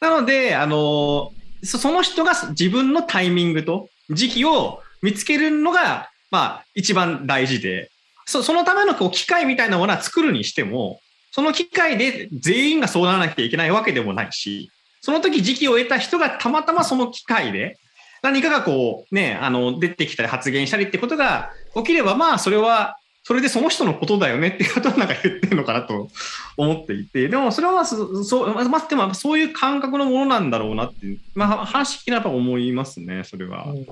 [0.00, 1.30] なので、あの、
[1.62, 7.90] その人が自分のタイミングと時期を見つけるのが、まあ、一番大事で、
[8.26, 14.70] そそのためのこう機会みたいなものは作るにしても、その機会で全員がそうならなきゃいけないわけでもないし、
[15.00, 17.76] その時時期を得た人がたまたまその機会で
[18.22, 26.08] 何かがこうね、あの、出てきたり発言したりってことが起きれば、まあそれは、それでその人のことだよねっていうことをなんか言ってるのかなと
[26.56, 33.66] 思っていて、でもそれはそ、そう、まあ、でもそういう感覚のものなんだろうなっていう、まあ話聞きながら思いますね、それは。
[33.66, 33.86] うん、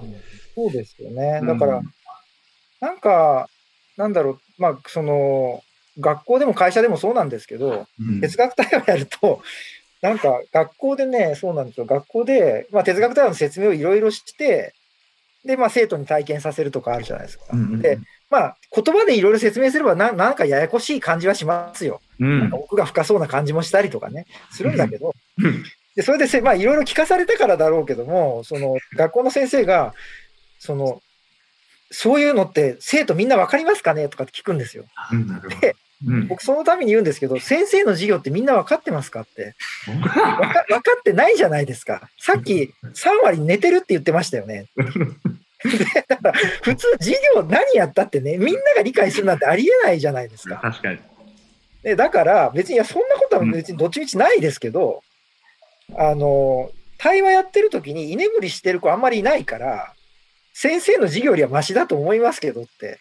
[0.54, 1.40] そうですよね。
[1.44, 1.92] だから、うん、
[2.80, 3.48] なんか、
[3.96, 5.62] なんだろう、まあその、
[6.00, 9.42] 学校でも会社でもそうなんですけど、うん、哲学対話やると、
[10.02, 11.86] なんか学校でね、そうなんですよ。
[11.86, 14.74] 学校で、まあ、哲学対話の説明をいろいろして、
[15.44, 17.44] で、まあ、生徒に体験させるとかあるじゃないですか。
[17.52, 17.98] うんうん、で、
[18.30, 22.00] まあ、言葉でいろいろ説明すればな、なんかややこしい感じはしますよ。
[22.20, 25.14] うん、なんか奥が深そうな感じもしたりとかね、するんだけど、
[25.96, 29.94] でそれでせ、まあ、いろいろ聞かされたからだろうけども、その、学校の先生が、
[30.60, 31.02] その、
[31.90, 34.84] そういうのって生徒みんな分かりますかねとかって聞くんですよ。
[35.60, 35.74] で、
[36.06, 39.22] うん、僕そのために言うんですけど、先生の授業ってみんな分かってますか？
[39.22, 39.54] って
[39.86, 40.38] 分か。
[40.68, 42.08] 分かってないじゃないですか。
[42.16, 44.66] さっき3割寝てるって言ってましたよね。
[45.64, 50.56] でだから普通授業何やったってね、みんなが理解するなんてありえないじゃないですか。
[50.56, 50.98] 確かに。
[51.82, 55.02] でだから別にいやそんなことは別にどっちみちないですけど、
[55.90, 59.94] うん、あの、対話やってる時に居眠りしてる子あんまりいないから、
[60.52, 62.98] 先生の授業よりはマシだと思いますけどって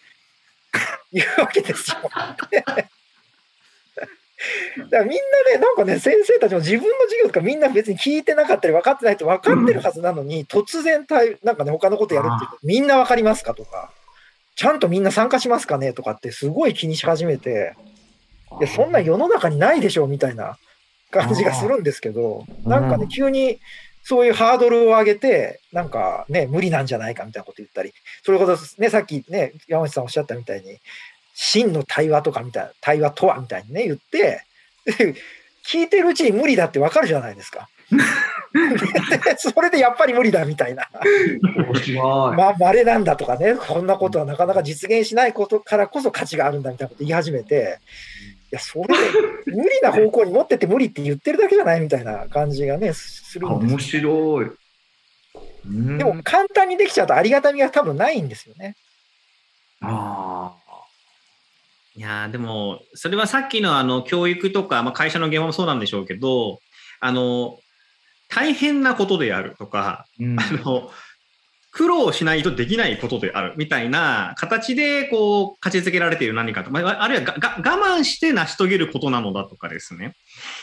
[1.11, 1.97] 言うわけですよ。
[4.77, 11.05] だからみんなね、なんかね、先生たちも自分の授業とかみんな別に聞いてなかったり分かってないって分かってるはずなのに、突然
[11.43, 13.91] なんかね、他のことやるってみんな分かりますかとか、
[14.55, 17.75] ちゃんとみんな参加しますかねとかってすごい気にし始めて、
[18.59, 20.57] いや、そんな世の中にないでしょみたいな
[21.11, 23.59] 感じがするんですけど、なんかね、急に
[24.03, 30.79] そういうハードルを上げて、なんかね、無理なんじゃないかみたいなこと言ったり、それほどね、さっきね、山内さんおっしゃったみたいに、
[31.33, 34.43] 真の対話とかみたいな、対話とはみたいにね、言って、
[35.65, 37.69] 聞いてるうちに無理だってわかるじゃないですか。
[39.37, 40.89] それでやっぱり無理だみたいな。
[42.35, 47.79] まあ、稀なんだとかね、こんなことはなかなか実現しないことからこそ価値があるんだみたいなこと言い始めて、
[48.51, 48.85] いや、それ、
[49.45, 53.71] 無理な方向に持ってって無理って言ってるだけじゃないみたいな感じがね、するんです。
[53.71, 54.51] 面白い。
[55.97, 58.75] でも、簡単にできちゃうとありがたみが多分ないんですよね。
[59.81, 60.68] ああ。
[61.99, 66.61] いやでも、それはさっきのあの教育とか、まあ、会社の現場もそうなんでしょうけど、
[67.01, 67.59] あの、
[68.29, 70.91] 大変なことであるとか、うん、あの、
[71.71, 80.15] 苦労しないとできないことであるみたいな形でこう価値づけられている何かと、まあ、あるいは我慢して成し遂げることなのだとかですね、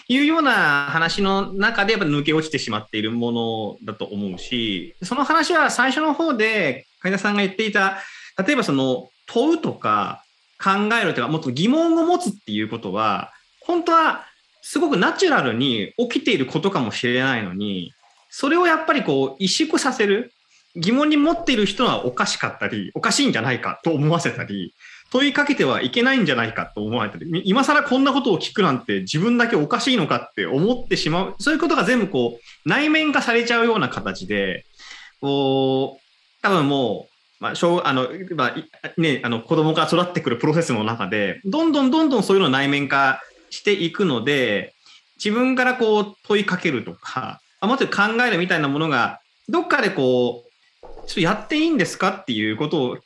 [0.09, 7.99] いうような話の中でやっぱ抜け落ちてしまっているものだと思うし、その話は最初の方で海田さんが言っていた、
[8.45, 10.25] 例えばその問うとか
[10.63, 14.25] 考えるというか、もっと疑問を持つっていうことは、本当は
[14.63, 17.93] すごくナチュラルに起きていることかもしれないのに、
[18.31, 20.33] それをやっぱりこう萎縮させる。
[20.79, 24.75] 疑問に持っている人はおかしかったり、おかしいんじゃないかと思わせたり、
[25.11, 34.67] 問いかけてはいけないんじゃないかと思われたり、今更こんなことを聞くなんて自分だけおかしいのかって思ってしまう、そういうことが全部こう内面化されちゃうような形で、
[35.21, 43.21] こう、多分もう、まあ、小あのまあね、あの子供が育ってくるプロセスの中で、どんどんどんどんそういうのを内面化
[43.51, 44.75] していくので、
[45.23, 50.45] 自分からこう問いかけるとか、あもっと考えるみたいなものが、どっかでこ
[50.83, 52.99] う、ちょっとやっていいんですかっていうことを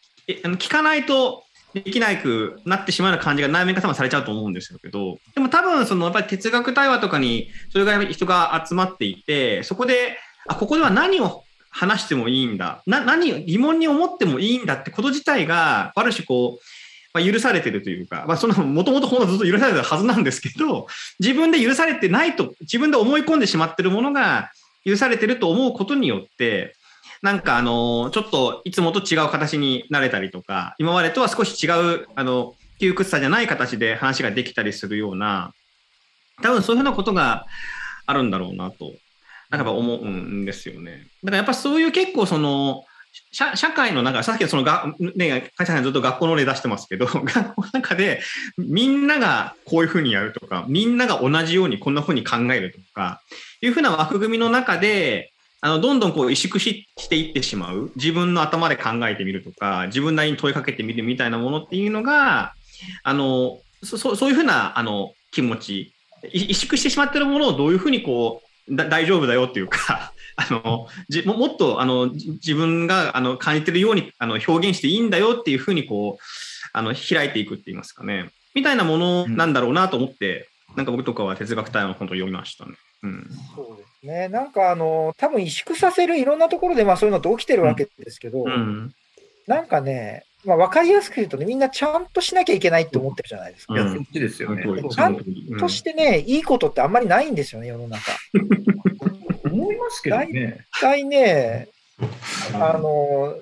[0.45, 1.43] あの聞かないと
[1.75, 10.17] できなくなってしまうような感じが内面化多分されちゃうと思うんですけど、でも多分そのやっぱり哲学対話とかにそれぐらい人が集まっていて、そこで、
[10.49, 12.83] あ、ここでは何を話してもいいんだ。
[12.87, 16.65] な、何を疑問に思ってもいいんだってこと自体が、ある種こう、
[17.13, 20.87] まあ、許されてるというか、まあ、その、もともとほんずっと許されてるはずなんですけど、
[21.19, 24.51] 自分で許されてないと、自分で思い込んでしまってるものが
[24.85, 26.77] 許されてると思うことによって、
[27.23, 35.53] なんかあの、ちょっといつもと違う形になれたりとか、今までとは少し違う、あの、窮屈さじゃない形で話ができたりするような、
[36.43, 37.47] 多分そういうふうなことが
[38.07, 38.93] あるんだろうなと、
[39.51, 41.07] なんか思うんですよね。
[41.23, 42.85] だからやっぱそういう結構その、
[43.33, 48.21] 社社会の中、さっきのそのが、ね、会社さんずっと学校の例出してますけど、 学校の中で
[48.57, 53.21] みんながこういうふうにやるとか、みんなが同じようにこんなふうに考えるとか、
[53.61, 57.93] いうふうな枠組みの中で、あの、どんどんこう萎縮ししていってしまう。
[57.97, 62.55] 自分の頭で考えてみるとか、自分なりに問いかけてみるみたいなものっていうのが、
[63.03, 65.93] あの、そそそういうふうな、あの、気持ち、
[66.33, 76.25] い萎縮してしまってるものをどういうふうにこう、だ大丈夫だよっていうか、 あの、じももっと、あの、じ自分が、あの、感じてるように、あの、表現していいんだよっていうふうに、こう、
[76.73, 78.31] あの、開いていくって言いますかね。
[78.55, 82.73] みたいなものなんだろうなと思って、なんか僕とかは哲学対話の本当読みましたね。
[83.03, 83.31] うん。
[83.57, 84.29] そうですね。
[84.29, 88.93] なんかあの、多分萎縮させるいろんなところで、まあそういうのって起きてるわけですけど、うん。
[89.47, 93.75] なんかね、まあ分かりやすく言うとね、みんなちゃんとしなきゃいけないって思ってるじゃないですか。
[93.75, 94.65] うんいや、そっちですよね。
[94.91, 95.17] ちゃん
[95.59, 98.13] としてね、いいことってあんまりないんですよね、世の中。
[99.45, 100.67] 思いますけどね。
[100.77, 101.69] 一回ね、
[102.55, 103.37] あの、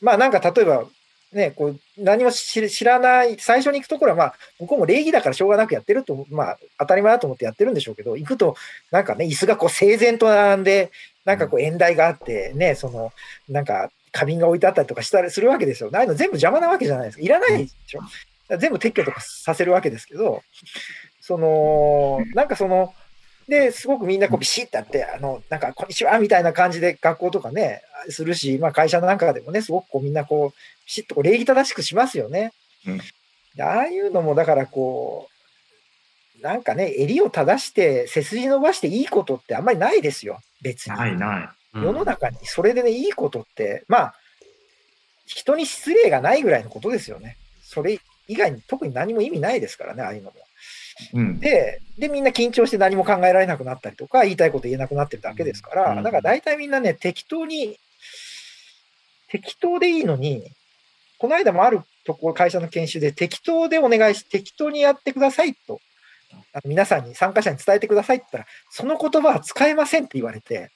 [0.00, 0.84] まあなんか例えば、
[1.32, 8.54] ね、こう何も知知らない、最初に行くところは、まあ、向こうも礼儀だからしょうがなくやってると、まあ、当たり前だと思ってやってるんでしょうけど、行くと、
[8.92, 10.92] なんかね、椅子がこう整然と並んで、
[11.24, 13.12] なんかこう縁台があって、ね、その、
[13.48, 15.90] なんか花瓶が置いてあったりとかしたりするわけですよ。
[15.92, 17.24] ああいうの全部邪魔なわけじゃないですか。
[17.24, 18.00] いらないでしょ。
[18.58, 20.42] 全部撤去とかさせるわけですけど、
[21.20, 22.94] その、なんかその、
[23.48, 32.52] で、すごくみんなこうビシッてやって、あの、なんか、こんにちはみたいな感じで学校とかね、するし、まあ会社なんかでもね、すごくこうみんなこう、ビシッとこう礼儀正しくしますよね。
[32.86, 33.00] うん
[33.56, 35.28] でああいうのも、だからこ
[36.40, 40.96] う、なんかね、襟を正して、背筋伸ばしていいことってあんまりないですよ、別に。
[40.96, 41.48] ないない。
[41.74, 44.14] 世の中にそれでね、いいことって、まあ、
[45.26, 47.36] 人に失礼がないぐらいのことですよね。
[47.62, 47.98] それ
[48.28, 50.36] 以外に特に何も意味ないですからね、ああいうのも。
[51.14, 51.40] うん。
[51.40, 57.78] で、で、みんな緊張して何も考えられなくなったりとか、言いたいこと言えなくなってるだけですから、うんだから大体みんなね、適当に、
[59.28, 60.44] 適当でいいのに、
[61.18, 65.80] この間もあるところ、会社の研修で適当でお願いし、適当にやってくださいと、
[66.52, 70.70] あの皆さんに、参加者に伝えてくださいって言ったら、その言葉は使えませんって言われて、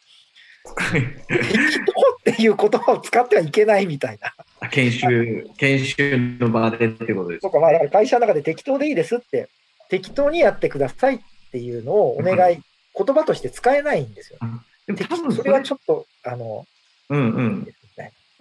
[0.67, 4.35] っていう言葉を使ってはいけないみたいな。
[4.69, 7.51] 研修、研修の場でってことですと。
[7.51, 9.49] か、まあ、だから会社の中で適当でいいですって、
[9.89, 11.21] 適当にやってくださいっ
[11.53, 12.61] ていうのをお願い、
[12.97, 14.39] 言葉として使えないんですよ。
[14.87, 16.67] でも多分それはちょっと、あの、
[17.11, 17.69] うんうん。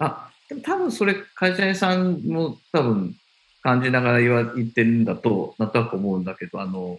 [0.00, 3.14] あ、でも多分それ、会社員さんも多分
[3.62, 6.98] 感じながら言わ言ってるんだと、なんとなく思うんだけど、あの、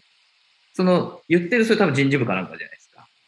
[0.73, 2.78] その、言ってるそれ多分人事部かなんかじゃない？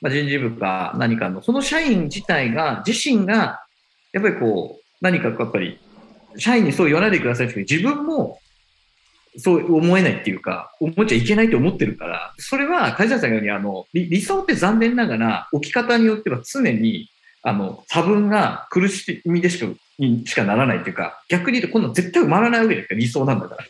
[0.02, 3.64] まあ、人事部か何かの、その社員自体が、自身が、
[4.12, 5.80] やっぱりこう、何かやっぱり、
[6.38, 8.40] 社員にそう言わないでくださいって自分も、
[9.38, 17.10] そう思えないっていうか、思っちゃいけないと思ってるから、それは会社員さんが言うように、あの、理理想って残念ながら、置き方によっては常に、
[17.44, 23.66] あの、差分が苦しみでしか、にしかならないっていうか、逆に言うと今度は絶対埋まらないわけですから、理想なんだから。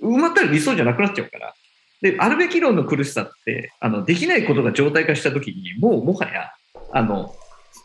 [0.00, 1.54] 埋まったら理想じゃなくなっちゃうから。
[2.00, 6.52] で、あるべき論の苦しさって、あの、できないことが常態化したときに、もうもはや、
[6.92, 7.34] あの、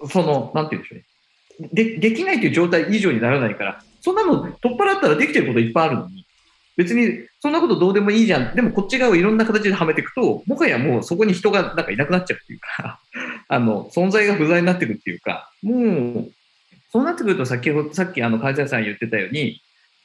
[0.09, 1.05] その、なんて言うんでしょうね。
[1.74, 6.26] で、できないという状態以上にならないから、そんなの取っ払ったらできてることいっぱいあるのに、
[6.76, 8.55] 別にそんなことどうでもいいじゃん。
[8.55, 12.99] でもこっち側をいろんな形ではめていくと、もはやもうそこに人がなんかいなくなっちゃうっていうか、
[13.47, 16.32] あの、存在が不在になってくるっていうか、もう、
[16.91, 19.61] そうなってくると先ほど、さっきあの、会社さん言ってたように、い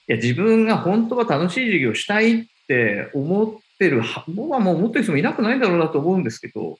[0.06, 6.79] や、自分が本当は楽しい授業したいって思ってる、僕はもう思ってる人もいなくないんだろうなと思うんですけど、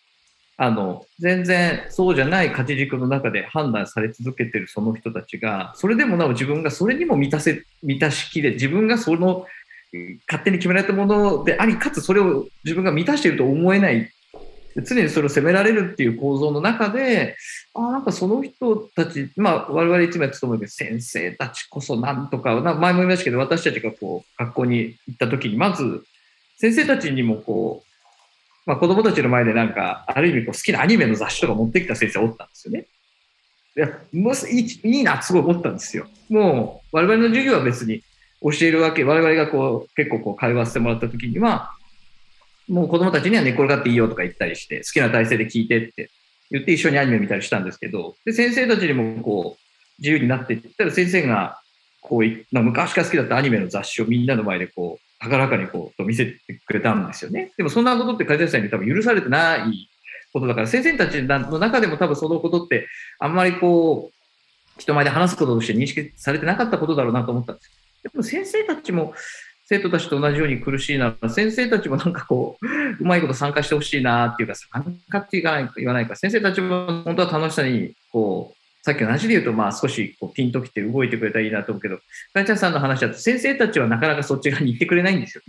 [0.61, 9.47] あの、全然そうじゃない価値軸の中で判断され続けてるその人たちが、それでもなお自分がそれにも満たせ、満たしきれ、自分がその、
[10.27, 14.11] 勝手に決められたものであり、かつそれを自分が満たしていると思えない、
[14.85, 17.37] 常にそれを責められるっていう構造の中で、
[17.75, 26.03] あなんかその人たち、まあ、我々いつもやってたと思うけど、先生たちこそなんとか、前も言いましたけど、私たちがこう、学校に行った時に、まず、
[26.59, 27.89] 先生たちにもこう、
[28.69, 32.87] まあ、子供たちの前でなんか、ある意味こう好きなアニメの雑誌とか持ってきた先生おったんですよね。
[33.77, 36.07] いや、もういいいなすごい思ったんですよ。
[36.29, 38.03] もう、我々の授業は別に
[38.43, 41.71] 教えるわけ、我々がこう、結構こう会話してもらった時には、
[42.69, 46.11] もう子供たちには寝転がっていいよとか言ったりして、好きな体勢で聞いてって
[46.51, 51.61] 言って一緒にアニメ見たりしたんですけど、で、先生たちにもこう、自由になっていったら先生が、
[52.01, 57.53] こう、昔から好きだったアニメの雑誌をみんなの前でこう、高らかにこう、見せてくれたんですよね。
[57.57, 59.89] でもそんなことって梶谷さんに多分許されてない
[60.33, 62.87] ことだから、先生たちの中でも多分そのことって、
[63.19, 67.71] あんまりこう、人前で話すこととして認識されてなかったことだろうなと思ったんです。
[68.05, 69.15] でも先生たちも、
[69.71, 72.67] 生徒たちと同じように苦しいなら、先生たちもなんかこう、
[73.01, 78.58] うまいこと参加してほしいなっていうか、参加って言わない言わないか、先生たちも本当は楽しさに、こう、
[78.89, 81.99] さっきの話で言うと、まあ少しこうピンときて動いてくれたらいいなと思うけど、
[82.33, 85.43] かいちゃんさんの話だと、先生たちはなかなかそっち側に行ってくれないんですよ。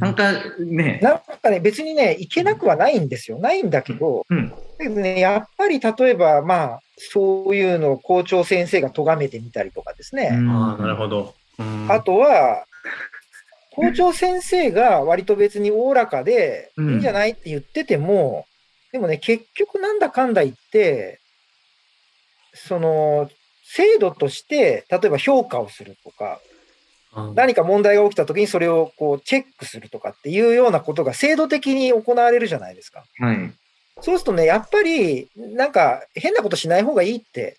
[0.00, 0.98] 参加ね。
[1.02, 3.38] なんかね、別にね、行けなくはないんですよ。
[3.38, 4.48] ないんだけど、うん。
[4.48, 10.30] だけどね、やっぱり例えば、まあ、そういうのを校長先生が咎めてみたりとかですね。
[10.32, 11.34] ああ、なるほど。
[11.58, 12.64] うんあとは、
[13.72, 18.46] 校長先生が割と別におおらかで、いうんいんじゃないって言ってても、
[18.90, 21.19] でもね、結局なんだかんだ言って、
[22.54, 23.30] その、
[23.64, 26.40] 制度として、例えば評価をするとか、
[27.34, 33.04] 何か問題が起きた時にそれをこうチェックするとかっていうようなことが制度的に行われるじゃないですか。
[33.18, 33.52] はい。
[34.00, 37.58] そうするとね、やっぱり、なんか変なことしない方がいいって、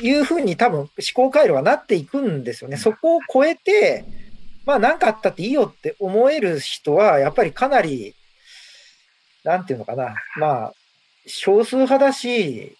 [0.00, 2.76] いうふうに多分思考回路がなっていくんですよね。
[2.76, 4.04] そこを超えて、
[4.64, 8.14] まあ何かあったっていいよって思える人は、やっぱりかなり、
[9.44, 10.72] なんていうのかな、まあ、
[11.26, 12.76] 少数派だし、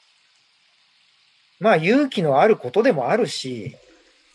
[1.60, 3.76] まあ勇気のあることでもあるし、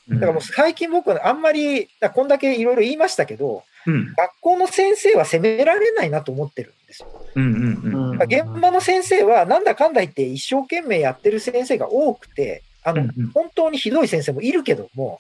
[0.10, 4.14] だからもう最近僕はあんまり、だこんだけいろいろ言いましたけど、うん。
[4.14, 7.10] 学校の先生は責められないなと思ってるんですよ。
[7.36, 8.22] うんうんうん。
[8.24, 15.20] 現場の先生はなんだかんだ言って一生懸命やってる先生が多くて、あの、うんうん本当にひどい先生もいるけども、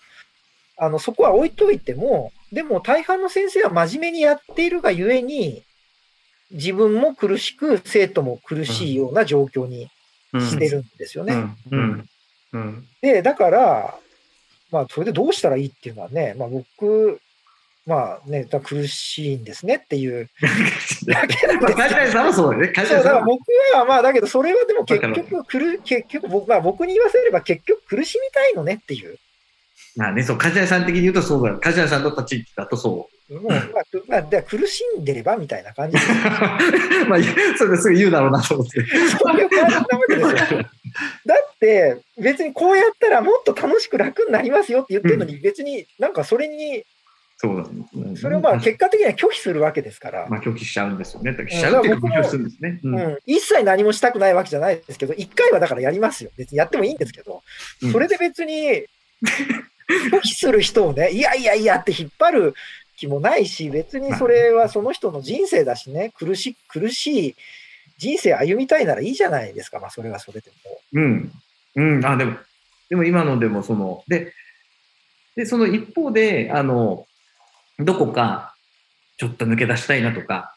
[0.78, 5.64] あの、そこは置いといても、でも大半の先生は真面目にやっているがゆえに、
[6.51, 9.89] 自分も苦しく、生徒も苦しいような状況に
[10.39, 11.34] してるんですよね。
[11.34, 11.57] うん。
[11.71, 12.09] うん。
[12.53, 12.88] うん。
[13.01, 13.95] で、だから、
[14.71, 17.19] まあ、それでどうしたらいいっていうのはね、まあ僕、
[17.86, 20.29] まあね、苦しいんですねっていう。
[21.05, 23.41] だけなんですまあ、梶谷さんはそうだから僕
[23.73, 29.17] は、まあ、だけど、それはでも結局、くる、結局、僕、まあ、僕に言わせれば結局苦しみたいのねっていう。
[29.95, 31.59] まあね、そう、梶谷さん的に言うとそうだよ。
[31.59, 37.05] 梶谷さんの立ち位置だとそもう、まあ、くまあ、で苦しんでればみたいな感じで、う。
[37.09, 37.19] まあ、
[37.57, 38.83] それですぐ言うだろうなと思って。
[38.85, 40.65] そういう感じなわけですよ。
[41.25, 46.83] だって、別にこうやったらもっと楽しく楽になりますよって言ってるのに、別になんかそれに、
[47.37, 47.63] そうだ、
[48.07, 48.15] ね。
[48.15, 51.31] それをまあ結果的には拒否するわけですから、まあ、拒否しちゃうんですよね。
[51.31, 52.79] だからしちゃうっていうか、拒否するんですね。
[52.83, 52.87] う。
[52.87, 56.31] うんん、一切何もしたくないわけじゃないですけど、一回はだからやりますよ。
[56.37, 57.41] 別にやってもいいんですけど、
[57.81, 58.85] うんそれで別に、
[60.11, 62.53] 拒否する人をね、いやいやいやって引っ張る
[62.97, 67.36] 気もないし、別にそれはその人の人生だしね、苦し苦しい
[67.97, 70.51] 人生歩みたいならいいじゃないですか、まあそれはそれで
[70.93, 71.01] も。
[71.01, 71.31] うん。
[71.75, 72.05] うん。
[72.05, 72.38] あ、でも、
[72.89, 74.34] でも今のでもその、で、
[75.36, 77.05] で、その一方で、あの、
[77.79, 78.55] どこか、
[79.17, 80.55] ちょっと抜け出したいなとか、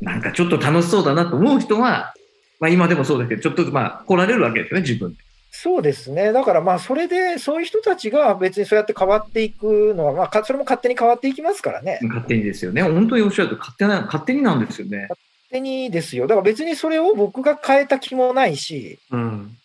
[0.00, 2.14] なんかちょっと楽しそうだなと思う人は、
[2.60, 5.18] まあ今でもそうだけど、ちょっとまあ来られるわけですよね、自分で。
[5.50, 6.32] そうですね。
[6.32, 11.98] だからまあそれで、そういう人たちが別にそうやって変わっていくのは、まあかそれも勝手に変わっていきますからね。
[12.02, 12.82] 勝手にですよね。
[12.82, 15.06] 本当におっしゃると勝手な、勝手になんですよね。
[15.08, 15.18] 勝
[15.50, 16.26] 手にですよ。
[16.26, 19.56] だから別にそれを僕が変えた気もないし、うん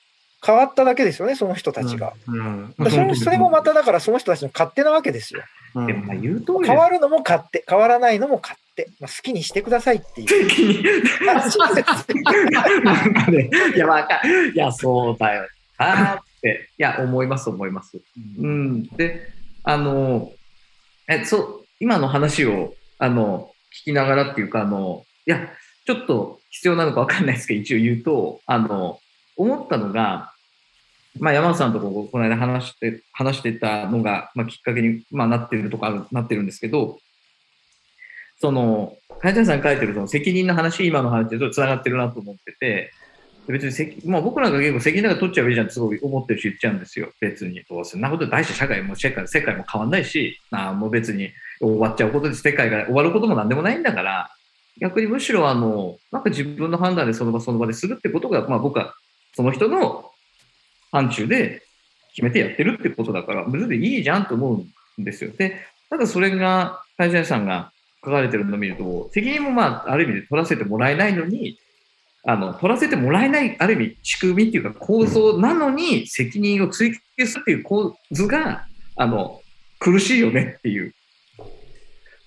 [0.45, 2.11] 変わっただけですよね、その人たちが。
[2.89, 5.41] それそれもまただからその人たちの勝手なわけですよ。
[5.75, 8.89] うんでもまあ言う通り変わるのも勝手、変わらないのも勝手。
[8.99, 10.27] まあ、好きにしてくださいっていう。
[14.53, 18.01] いや、そうだよなって、いや、思います、思います。
[18.39, 18.83] うん。
[18.83, 19.29] で、
[19.63, 20.31] あの、
[21.07, 25.49] え、そう、今の話を、あの、聞きながらっていうか、あの、いや、
[25.85, 28.99] ちょっと必要なのかわかんないですけど、一応言うと、あの、
[29.35, 30.31] 思ったのが、
[31.19, 36.99] まあ、山本さんとここの間話して、話してたのが、まあ、きっかけに、まあ、なってるとかある、なってるんですけど、
[38.39, 42.91] その、梶谷さん書いてるその責任の話、今の話と繋がってるなと思ってて、
[43.47, 47.11] 別に責、まあ僕なんか結構責任なんか取っちゃえばいいじゃんってすごい思ってるし言っちゃうんですよ。
[47.19, 47.63] 別に。
[47.69, 54.29] どうそんなこと大して社会も世界世界も変わんないし、あもう別に終わっちゃうことで世界が終わることもなんでもないんだから、
[54.79, 58.93] 逆にむしろあの、なんか自分の判断でその場その場でするってことが、まあ僕は
[59.35, 60.11] その人の
[60.91, 61.63] 範疇で
[62.15, 64.65] 決めてやってるってことだから、別にいいじゃんと思
[64.97, 65.31] うんですよ。
[65.31, 67.71] で、ただそれが、梶谷さんが
[68.05, 71.57] 書かれてるのを見ると、責任もまあ、ある意味で取らせてもらえないのに、
[72.25, 78.65] あの、取らせてもらえない、ある意味、仕組みっていうか構造なのに、責任を追及するっていう構図が、
[78.95, 79.41] あの、
[79.79, 80.93] 苦しいよねっていう。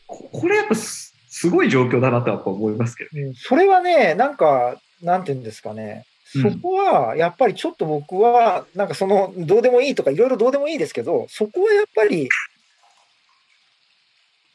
[0.06, 3.10] ここれやっぱすすごい状況だなとは思いますけど。
[3.14, 6.04] うんそれはね、なんか、なんていうんですかね、
[6.42, 12.28] そこはやっぱりちょっと僕は、なんかその、どうでもいいとか、いろいろどうでもいいですけど、そこはやっぱり、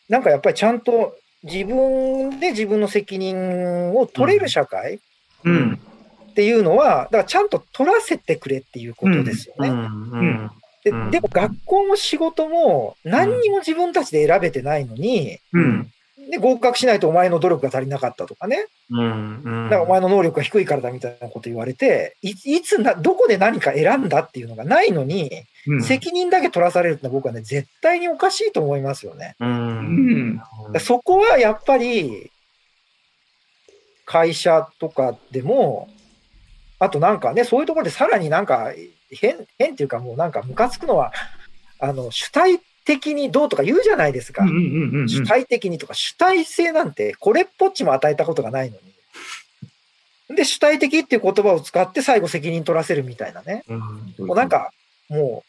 [0.09, 4.99] なんかやっぱりちゃんと自分で自分の責任を取れる社会
[5.43, 5.79] うん。
[6.31, 9.69] っていうのは、だからちゃんと取らせてくれっていうことですよね。
[9.69, 10.51] うん
[10.83, 15.91] でうんでも学校も仕事も何にも自分たちで選べてないのに、うん。
[16.31, 25.29] で合格しないとお前の努力が足りなかったとかね、うんうんだからお前の能力が低いからだみたいなこと言われて、いいつな、どこで何か選んだっていうのがないのに、
[25.67, 25.83] うん。
[25.83, 29.35] 責任だけ取らされるってのは僕はね、絶対におかしいと思いますよね。
[29.39, 30.37] ううんん。
[30.37, 32.31] だからそこはやっぱり、
[34.05, 35.89] 会社とかでも、
[36.79, 38.73] あとなんかね、そういうところでさらになんか
[39.11, 41.13] 変、変っていうかもうなんかムカつくのは、
[41.79, 44.43] あの、主体的にどうとか言うじゃないですか。
[44.43, 45.09] うんうんうんうん。
[45.09, 48.77] 主体的にとか、主体性なんて、これっぽっちも与えたことがないの
[50.29, 50.35] に。
[50.35, 53.63] で、主体的っていう言葉を使って最後責任取らせるみたいなね。
[54.17, 54.71] もうなんか、
[55.09, 55.43] も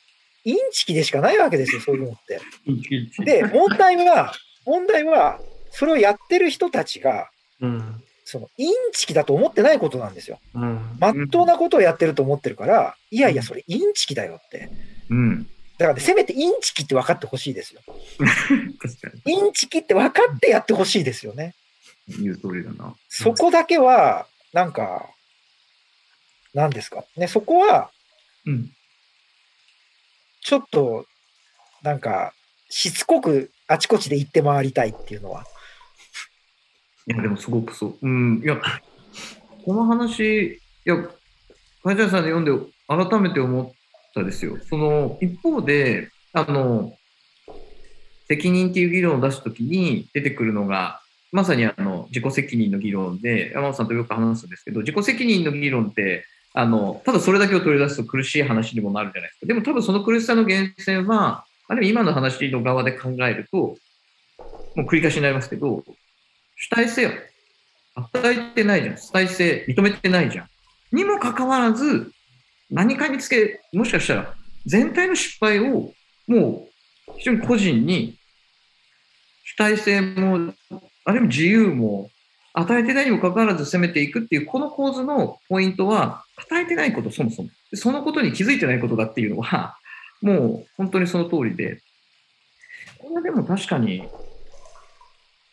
[0.44, 2.40] う、インチキでしかないわけですよ、そういうのって。
[3.24, 4.34] で、問題は、
[4.64, 5.40] 問題は、
[5.70, 7.30] それをやってる人たちが、
[7.60, 8.01] うん
[8.32, 10.40] その、インチキだと思ってないことなんですよ。
[10.54, 14.70] うんまっとうなことをやってると思ってるから、いやいや、それインチキだよって。
[15.10, 15.42] うん。
[15.76, 17.82] だからね、せめてインチキって分かってほしいですよ。
[19.26, 21.54] インチキって分かってやってほしいですよね。
[22.08, 22.96] に言う通りだな。
[23.08, 25.10] そこだけは、なんか、
[26.54, 27.04] 何ですか？
[27.16, 27.90] ね、そこは、
[28.46, 28.70] うん。
[30.42, 31.06] ちょっと、
[31.82, 32.32] なんか、
[32.70, 35.46] しつこくあちこちで行って回りたいっていうのは。
[37.06, 37.98] いや、でもすごくそう。
[38.02, 38.42] うん。
[38.44, 38.60] いや、
[39.64, 40.96] この話、いや、
[41.82, 42.52] 会社さんで読んで
[42.86, 43.72] 改めて思っ
[44.14, 44.58] たですよ。
[44.68, 46.94] その、一方で、あの、
[48.28, 51.00] 責任っていう議論を出すときに出てくるのが、
[51.32, 56.24] まさにあの、自己責任の議論で、山本さんとよく話すんですけど、自己責任の議論って、
[56.54, 59.46] あの、ただそれだけを取り出すと苦しい話にもなるじゃないですか。
[59.46, 63.76] でも多分その苦しさの源泉は、ある意味今の話の側で考えると、
[64.76, 65.82] もう繰り返しになりますけど、
[66.56, 67.10] 主体性を
[67.94, 68.96] 与えてないじゃん。
[68.96, 70.48] 主体性認めてないじゃん。
[70.92, 72.12] にもかかわらず、
[72.70, 74.34] 何かにつけ、もしかしたら
[74.66, 75.92] 全体の失敗を
[76.26, 76.68] も
[77.08, 78.18] う非常に個人に
[79.44, 80.54] 主体性も、
[81.04, 82.10] ある意味自由も
[82.54, 87.50] 与えてないにもかかわらず攻めていくっていう、この構図のポイントは、与えてないこと、そもそも。
[87.74, 89.76] そのことに気づいてないことだっていうのは、
[90.20, 91.82] もう本当にその通りで、
[92.98, 94.08] これはでも確かに、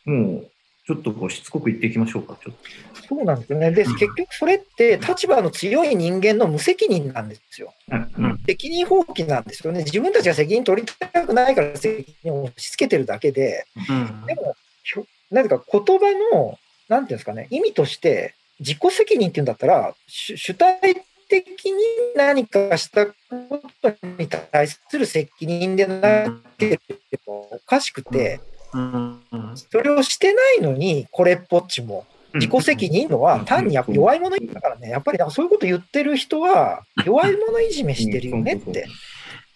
[0.06, 0.49] もう、
[0.90, 2.56] ちょっとこうしつこく言っていきましょうか、ちょっ
[3.00, 3.08] と。
[3.08, 3.70] そうなんですよね。
[3.70, 7.76] で、うん結局それって立場の強い人間の無責任なんですよ。
[7.92, 9.84] うん責任放棄なんですよね。
[9.84, 20.80] 自分たちが責任取りたくないから責任を押し付けてるだけで、うんでも、ひょなんていうか言葉の、なんていうんですかね、意味として、自己責任っていうんだったら、主主体
[21.28, 21.74] 的に
[22.16, 23.14] 何かしたこ
[23.80, 26.80] とに対する責任でなけれ
[27.28, 28.59] ばおかしくて、うん
[29.72, 32.06] それをしてないのに、これっぽっちも。
[32.36, 35.30] 自己責任のは単にやっぱ弱い者いじめだからね、やっぱりなん。
[35.30, 38.86] かそういうこと言ってる人は、弱い者いじめしてるよねって。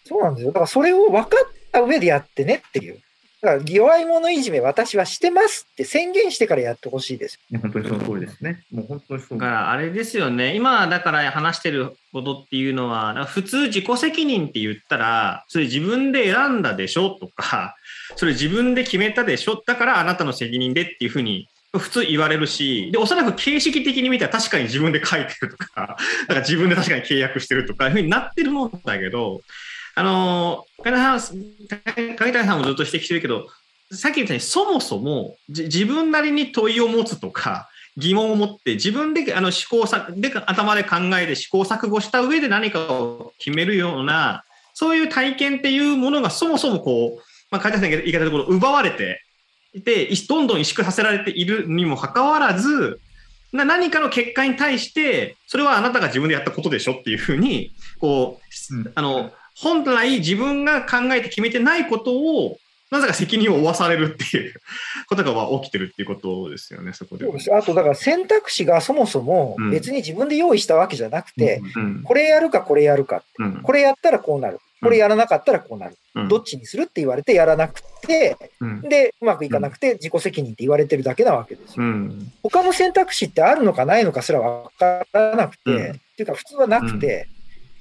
[0.07, 0.35] そうなん。
[0.35, 0.51] ですよ。
[0.51, 2.99] だからそれを分かった上でやってねっていう。
[3.43, 7.39] だから弱い者いじめ私はしてますって宣言してからやってほしいです。
[7.51, 8.63] いや本当にその通りですね。
[8.71, 17.75] もう本当にそうだからあれですよね、今だから話してることっていうのは、普通自己責任って言ったら、それ自分で選んだでしょとか、
[18.15, 29.41] それ自分で決めたでしょだからあなたの責任でっていうふうに普通言われるし、で、おそらく形式的に見たら確かに自分で書いてるとか、だから自分で確かに契約してるとかいうふうになってるもんだけど、
[29.95, 31.37] あの、金田さん、
[31.95, 33.47] 影谷さんもずっと指摘してるけど、
[33.91, 47.21] さっき言ったようにそもそもじ自分なりに問いを持つとか、疑問を持って自分であの試行錯で頭で考えて試行錯誤した上で何かを決めるようなそういう体験っていうものがそもそもこう、
[47.51, 49.21] まあ、梶田さんが言い方でころ奪われて
[49.73, 52.99] いていどんどん萎縮させられているにもかかわらず
[53.51, 58.41] な何かの結果に対してそれはあなたが自分でやったことでしょっていうふうにこ
[58.71, 58.91] う、うん。
[58.95, 62.57] あの本来自分が考えて決めてないことを
[62.93, 64.53] なぜか責任を負わされるっていう
[65.07, 67.53] ことが起きてるっていうことですよね、そこでです。
[67.53, 72.03] あと、だから選択肢がそもそも別に自分で用意したわけじゃなくて、うん。
[72.03, 73.61] これやるかこれやるかうん。
[73.63, 74.59] これやったらこうなる。
[74.79, 75.97] これやらなかったらこうなる。
[76.13, 76.27] うん。
[76.27, 78.81] どっちにするって言われてやらなくて、うん。
[78.81, 81.85] で、うまくいかなくて自己責任って言われてるだけなわけですよ。
[81.85, 82.31] うん。
[82.43, 85.75] 他の選択肢ってあるのかないのかすらわからなくて、うん。
[85.77, 87.27] っていうか普通はなくて、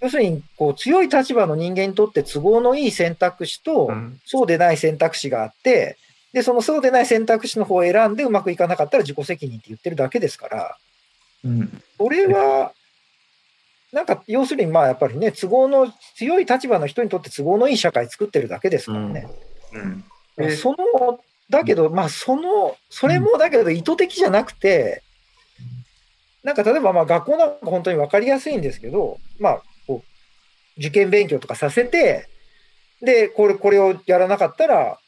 [0.02, 5.96] 要するにこう強い立場の人間にとって都合のいい選択肢と、うんそうでない選択肢があって、
[6.32, 10.76] で、そのそうでない選択肢の方を選んでうまくいかなかったら自己責任って言ってるだけですから、
[11.44, 11.82] うん。
[11.98, 12.72] それは、
[13.92, 19.28] なんか、要するに、まあ、やっぱりね、都合の強い立場の人にとって都合のいい社会作ってるだけですからね。
[19.72, 20.04] うん。
[20.36, 20.76] まあでその、
[21.50, 25.02] だけど、まあ、その、それもだけど意図的じゃなくて、
[26.42, 29.62] なんか例えば、まあ、学校なんか本当に分かりやすいんですけど、まあ、
[30.78, 32.28] 受験勉強とかさせて、
[33.00, 34.98] で、これ、これをやらなかったら、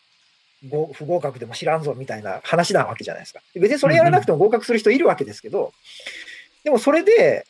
[0.69, 3.41] ご不合格でも知らんぞみたいな話なわけじゃないですか。
[3.55, 5.73] 別にそれやらなくても合格する人いるわけですけど、
[6.65, 7.47] でもそれで、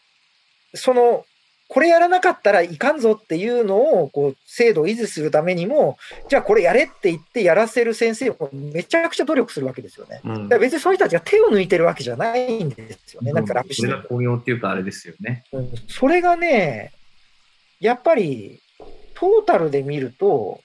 [0.75, 1.25] その、
[1.69, 5.97] これやらなかったらいかんぞっていうのを、こう、制度を維持するためにも、
[6.29, 10.21] じゃあこれやれって言ってやらせる先生もめちゃくちゃ努力するわけですよね。
[10.25, 13.33] うんだから別にそういう人たちが手を抜いてるわけじゃないんですよね。
[13.33, 13.95] なんか楽してる。
[13.95, 15.45] これが巧妙っていうかあれですよね。
[15.53, 16.93] うんそれがね、
[17.85, 18.63] やっぱり
[19.13, 20.59] トータルで見ると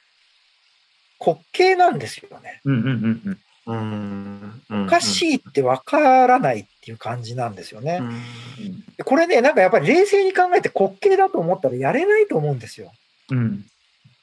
[1.20, 2.62] 滑稽なんですよね。
[2.64, 2.94] うんうんうん
[3.26, 3.40] うん。
[3.66, 8.00] うんうんおかしいってわからないっていう感じなんですよね。
[8.02, 12.94] うんでこれね、なんかやっぱり冷静に考えて滑稽だと思ったらやれないと思うんですよ。
[13.32, 13.66] うん。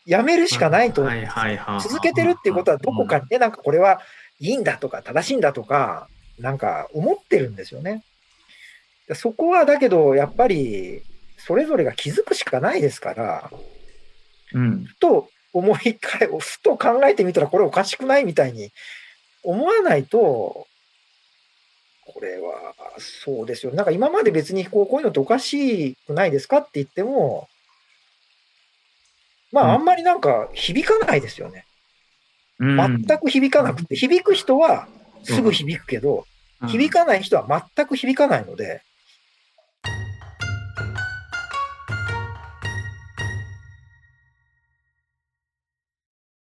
[0.06, 4.00] やめるしかないと思うんですよはいはいはい続けてるっていうことはどこかにね、なんかこれは
[4.40, 8.02] いいんだとか正しいんだとか、なんか思ってるんですよね。
[9.14, 11.02] そこはだけど、やっぱり、
[11.46, 13.50] それぞれが気づくしかないですから、
[14.52, 14.84] うん。
[14.84, 18.72] ふと思い返、ふと考えてみたらこれおかしくないみたいに
[19.44, 20.66] 思わないと、
[22.04, 22.54] これは
[22.98, 23.72] そうですよ。
[23.72, 27.48] なんか今まで別にこうこういうのっておかしくないですかって言っても、
[29.52, 31.64] まうんああんまりなんか響かないですよね。
[32.58, 33.04] うん。
[33.06, 34.88] 全く響かなくて、響く人は
[35.22, 36.26] すぐ響くけど、
[36.66, 38.82] 響かない人は全く響かないので、